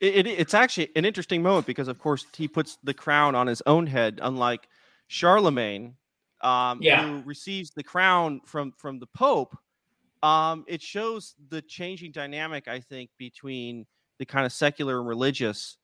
[0.00, 3.46] It, it, it's actually an interesting moment because, of course, he puts the crown on
[3.46, 4.68] his own head, unlike
[5.08, 5.94] Charlemagne,
[6.42, 7.06] um, yeah.
[7.06, 9.56] who receives the crown from from the Pope.
[10.22, 13.86] Um, it shows the changing dynamic, I think, between
[14.18, 15.76] the kind of secular and religious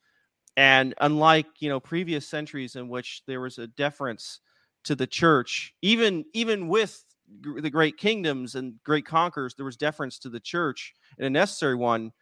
[0.57, 4.41] and unlike you know previous centuries in which there was a deference
[4.85, 7.05] to the church, even even with
[7.43, 11.75] the great kingdoms and great conquerors, there was deference to the church and a necessary
[11.77, 12.13] one.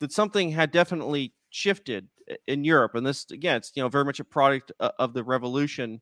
[0.00, 2.08] That something had definitely shifted
[2.46, 6.00] in Europe, and this again, it's you know very much a product of the revolution.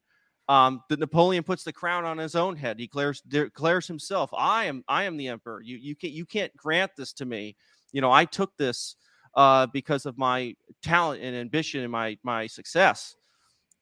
[0.49, 2.79] Um, that Napoleon puts the crown on his own head.
[2.79, 5.61] He declares declares himself, "I am I am the emperor.
[5.63, 7.57] You you can't you can't grant this to me.
[7.93, 8.97] You know, I took this
[9.39, 13.15] uh, because of my talent and ambition and my my success.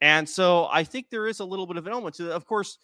[0.03, 2.33] And so I think there is a little bit of an element to it.
[2.33, 2.77] Of course,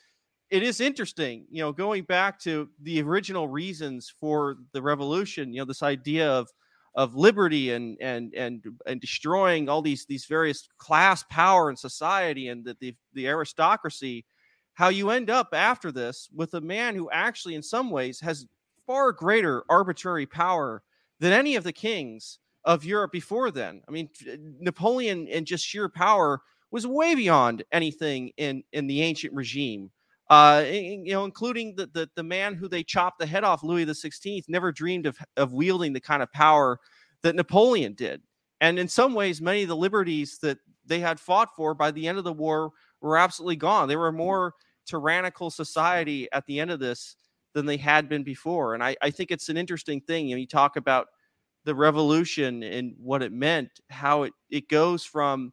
[0.48, 5.60] it is interesting, you know, going back to the original reasons for the revolution, you
[5.60, 6.48] know, this idea of
[6.94, 12.48] of liberty and and and and destroying all these these various class power in society
[12.48, 14.24] and the, the the aristocracy
[14.74, 18.46] how you end up after this with a man who actually in some ways has
[18.86, 20.82] far greater arbitrary power
[21.20, 23.82] than any of the kings of Europe before then.
[23.88, 24.08] I mean,
[24.60, 26.40] Napoleon and just sheer power
[26.70, 29.90] was way beyond anything in in the ancient regime.
[30.30, 33.84] Uh, you know, including the, the the man who they chopped the head off, Louis
[33.84, 36.78] the Sixteenth, never dreamed of of wielding the kind of power
[37.22, 38.22] that Napoleon did.
[38.60, 42.06] And in some ways, many of the liberties that they had fought for by the
[42.08, 43.88] end of the war were absolutely gone.
[43.88, 44.54] They were a more
[44.86, 47.16] tyrannical society at the end of this
[47.54, 48.74] than they had been before.
[48.74, 50.28] And I, I think it's an interesting thing.
[50.28, 51.08] You know, you talk about
[51.64, 55.52] the revolution and what it meant, how it, it goes from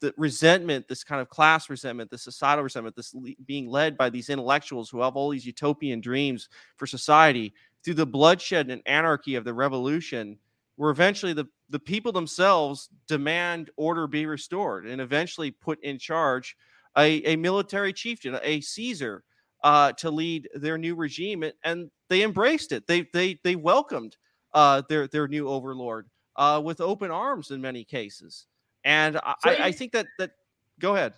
[0.00, 4.08] the resentment, this kind of class resentment, the societal resentment, this le- being led by
[4.08, 7.52] these intellectuals who have all these utopian dreams for society,
[7.84, 10.38] through the bloodshed and anarchy of the revolution,
[10.76, 16.56] where eventually the, the people themselves demand order be restored and eventually put in charge
[16.96, 19.22] a, a military chieftain, a Caesar,
[19.62, 21.44] uh, to lead their new regime.
[21.64, 22.86] And they embraced it.
[22.86, 24.16] They, they, they welcomed
[24.52, 28.46] uh, their their new overlord uh, with open arms in many cases.
[28.84, 30.32] And I, so I, I think that that
[30.78, 31.14] go ahead.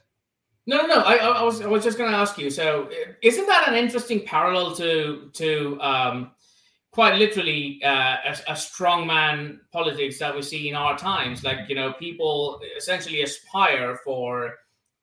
[0.66, 1.00] No, no, no.
[1.00, 2.50] I, I was I was just going to ask you.
[2.50, 2.88] So,
[3.22, 6.32] isn't that an interesting parallel to to um,
[6.92, 11.42] quite literally uh, a, a strongman politics that we see in our times?
[11.42, 14.54] Like you know, people essentially aspire for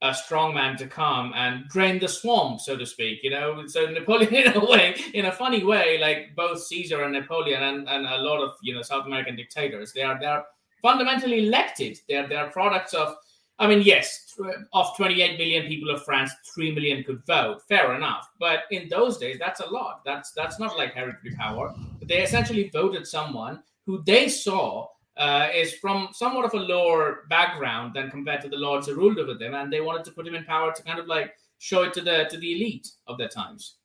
[0.02, 3.20] a strong man to come and drain the swamp, so to speak.
[3.22, 7.12] You know, so Napoleon, in a way, in a funny way, like both Caesar and
[7.12, 10.44] Napoleon, and, and a lot of you know South American dictators, they are they are
[10.82, 11.98] fundamentally elected.
[12.08, 13.16] They're they are products of.
[13.58, 14.34] I mean, yes,
[14.72, 17.60] of 28 million people of France, 3 million could vote.
[17.68, 18.26] Fair enough.
[18.38, 20.00] But in those days, that's a lot.
[20.02, 21.74] That's that's not like hereditary power.
[22.02, 27.92] They essentially voted someone who they saw uh, is from somewhat of a lower background
[27.94, 30.34] than compared to the lords who ruled over them, and they wanted to put him
[30.34, 33.28] in power to kind of like show it to the to the elite of their
[33.28, 33.76] times.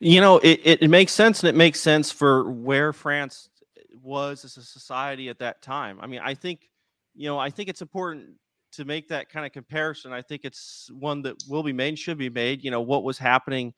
[0.00, 3.48] You know, it, it, it makes sense, and it makes sense for where France
[4.02, 5.98] was as a society at that time.
[6.00, 6.68] I mean, I think,
[7.14, 8.34] you know, I think it's important
[8.72, 10.12] to make that kind of comparison.
[10.12, 12.62] I think it's one that will be made, should be made.
[12.62, 13.72] You know, what was happening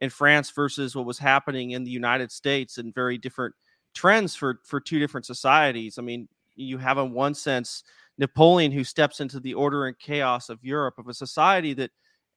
[0.00, 3.54] in France versus what was happening in the United States and very different
[3.94, 5.98] trends for for two different societies.
[5.98, 7.82] I mean, you have in one sense
[8.18, 11.90] Napoleon who steps into the order and chaos of Europe of a society that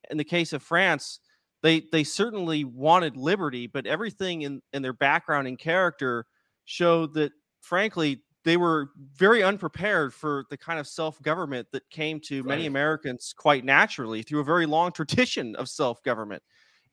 [0.10, 1.20] in the case of France
[1.64, 6.26] they they certainly wanted liberty, but everything in in their background and character
[6.66, 12.44] showed that frankly they were very unprepared for the kind of self-government that came to
[12.44, 12.50] right.
[12.50, 16.44] many Americans quite naturally through a very long tradition of self-government.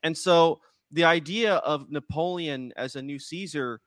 [0.03, 0.61] And so
[0.91, 3.81] the idea of Napoleon as a new Caesar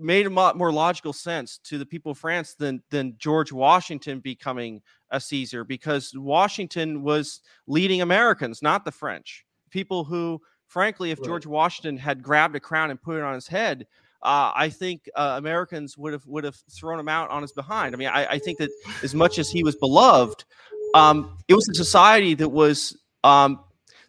[0.00, 4.20] made a lot more logical sense to the people of France than than George Washington
[4.20, 9.44] becoming a Caesar because Washington was leading Americans, not the French.
[9.70, 11.26] People who, frankly, if right.
[11.26, 13.86] George Washington had grabbed a crown and put it on his head,
[14.22, 17.94] uh, I think uh, Americans would have would have thrown him out on his behind.
[17.94, 18.70] I mean, I, I think that
[19.02, 20.44] as much as he was beloved,
[20.94, 23.60] um, it was a society that was um,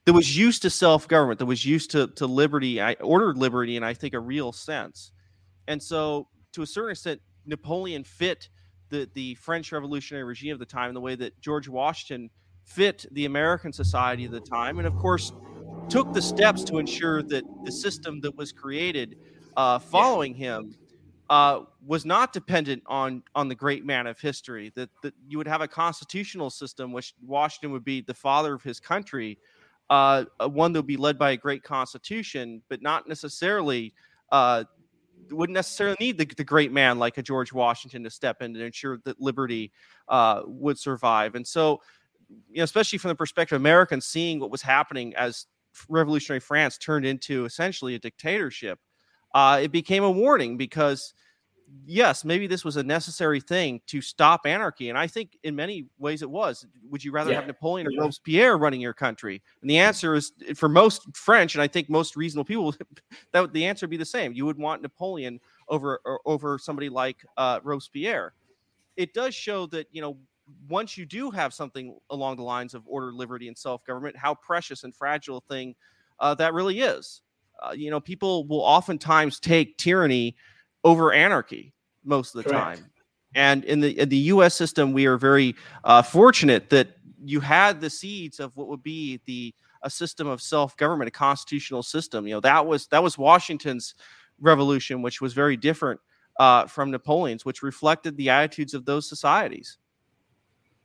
[0.05, 3.77] that was used to self government, that was used to to liberty, I ordered liberty,
[3.77, 5.11] and I think a real sense.
[5.67, 8.49] And so, to a certain extent, Napoleon fit
[8.89, 12.29] the the French Revolutionary regime of the time in the way that George Washington
[12.63, 15.33] fit the American society of the time, and of course,
[15.89, 19.17] took the steps to ensure that the system that was created
[19.57, 20.75] uh, following him
[21.29, 24.71] uh, was not dependent on on the great man of history.
[24.75, 28.63] That that you would have a constitutional system, which Washington would be the father of
[28.63, 29.39] his country,
[29.89, 33.93] uh, one that would be led by a great constitution, but not necessarily.
[34.31, 34.63] Uh,
[35.31, 38.63] wouldn't necessarily need the, the great man like a George Washington to step in and
[38.63, 39.71] ensure that liberty
[40.07, 41.35] uh, would survive.
[41.35, 41.81] And so,
[42.49, 45.47] you know, especially from the perspective of Americans seeing what was happening as
[45.89, 48.79] revolutionary France turned into essentially a dictatorship,
[49.33, 51.13] uh, it became a warning because
[51.85, 54.89] yes, maybe this was a necessary thing to stop anarchy.
[54.89, 56.65] And I think in many ways it was.
[56.89, 57.37] Would you rather yeah.
[57.37, 59.41] have Napoleon or Robespierre running your country?
[59.61, 62.75] And the answer is for most French, and I think most reasonable people,
[63.31, 64.33] that the answer would be the same.
[64.33, 68.33] You would want Napoleon over over somebody like uh, Robespierre.
[68.97, 70.17] It does show that you know
[70.69, 74.35] once you do have something along the lines of order, liberty, and self government, how
[74.35, 75.75] precious and fragile a thing
[76.19, 77.21] uh, that really is
[77.61, 80.35] uh, you know, people will oftentimes take tyranny
[80.83, 81.73] over anarchy
[82.03, 82.79] most of the Correct.
[82.79, 82.87] time.
[83.33, 84.55] And in the in the U.S.
[84.55, 86.89] system, we are very uh, fortunate that
[87.23, 89.53] you had the seeds of what would be the
[89.83, 92.27] a system of self government, a constitutional system.
[92.27, 93.95] You know, that was that was Washington's
[94.39, 95.99] revolution, which was very different
[96.39, 99.77] uh, from Napoleon's, which reflected the attitudes of those societies.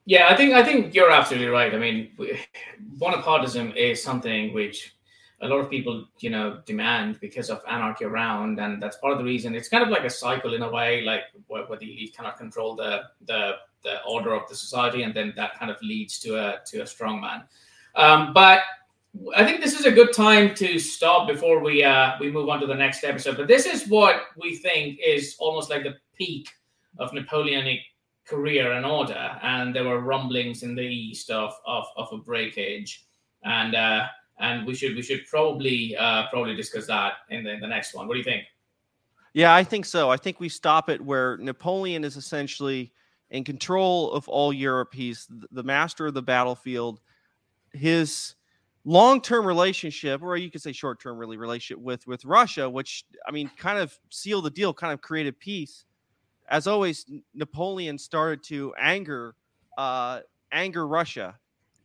[0.04, 1.74] Yeah, I think I think you're absolutely right.
[1.74, 2.10] I mean,
[2.98, 4.95] Bonapartism is something which
[5.42, 9.18] a lot of people, you know, demand because of anarchy around, and that's part of
[9.18, 9.54] the reason.
[9.54, 12.38] It's kind of like a cycle in a way, like where, where the elite cannot
[12.38, 16.36] control the the the order of the society, and then that kind of leads to
[16.36, 17.44] a to a strong man.
[17.94, 18.60] Um, but
[19.34, 22.60] I think this is a good time to stop before we uh, we move on
[22.60, 23.36] to the next episode.
[23.36, 26.48] But this is what we think is almost like the peak
[26.98, 27.80] of Napoleonic
[28.26, 33.04] career and order, and there were rumblings in the east of of, of a breakage,
[33.44, 34.06] and uh,
[34.38, 37.94] and we should we should probably uh, probably discuss that in the, in the next
[37.94, 38.06] one.
[38.06, 38.44] What do you think?
[39.34, 40.10] Yeah, I think so.
[40.10, 42.92] I think we stop it where Napoleon is essentially
[43.30, 44.94] in control of all Europe.
[44.94, 47.00] He's the master of the battlefield.
[47.72, 48.34] His
[48.84, 53.50] long-term relationship, or you could say short-term, really relationship with with Russia, which I mean,
[53.58, 55.84] kind of sealed the deal, kind of created peace.
[56.48, 59.34] As always, Napoleon started to anger
[59.76, 60.20] uh,
[60.52, 61.38] anger Russia,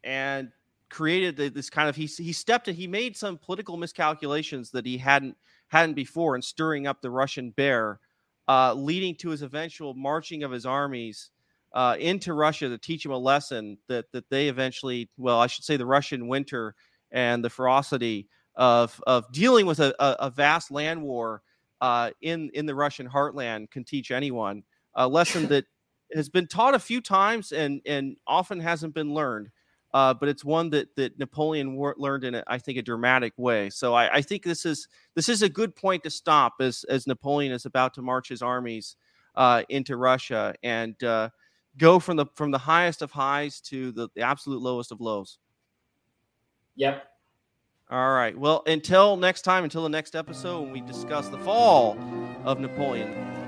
[0.03, 0.51] and
[0.91, 4.97] created this kind of he he stepped in he made some political miscalculations that he
[4.97, 5.37] hadn't
[5.69, 7.99] hadn't before in stirring up the Russian bear,
[8.47, 11.31] uh, leading to his eventual marching of his armies
[11.73, 15.63] uh, into Russia to teach him a lesson that that they eventually well I should
[15.63, 16.75] say the Russian winter
[17.09, 21.41] and the ferocity of of dealing with a, a, a vast land war
[21.79, 24.63] uh, in in the Russian heartland can teach anyone
[24.93, 25.65] a lesson that
[26.13, 29.49] has been taught a few times and and often hasn't been learned
[29.93, 33.69] uh, but it's one that that Napoleon learned in, a, I think, a dramatic way.
[33.69, 37.07] So I, I, think this is this is a good point to stop as as
[37.07, 38.95] Napoleon is about to march his armies
[39.35, 41.29] uh, into Russia and uh,
[41.77, 45.39] go from the from the highest of highs to the, the absolute lowest of lows.
[46.75, 47.03] Yep.
[47.89, 48.37] All right.
[48.37, 51.97] Well, until next time, until the next episode, when we discuss the fall
[52.45, 53.40] of Napoleon.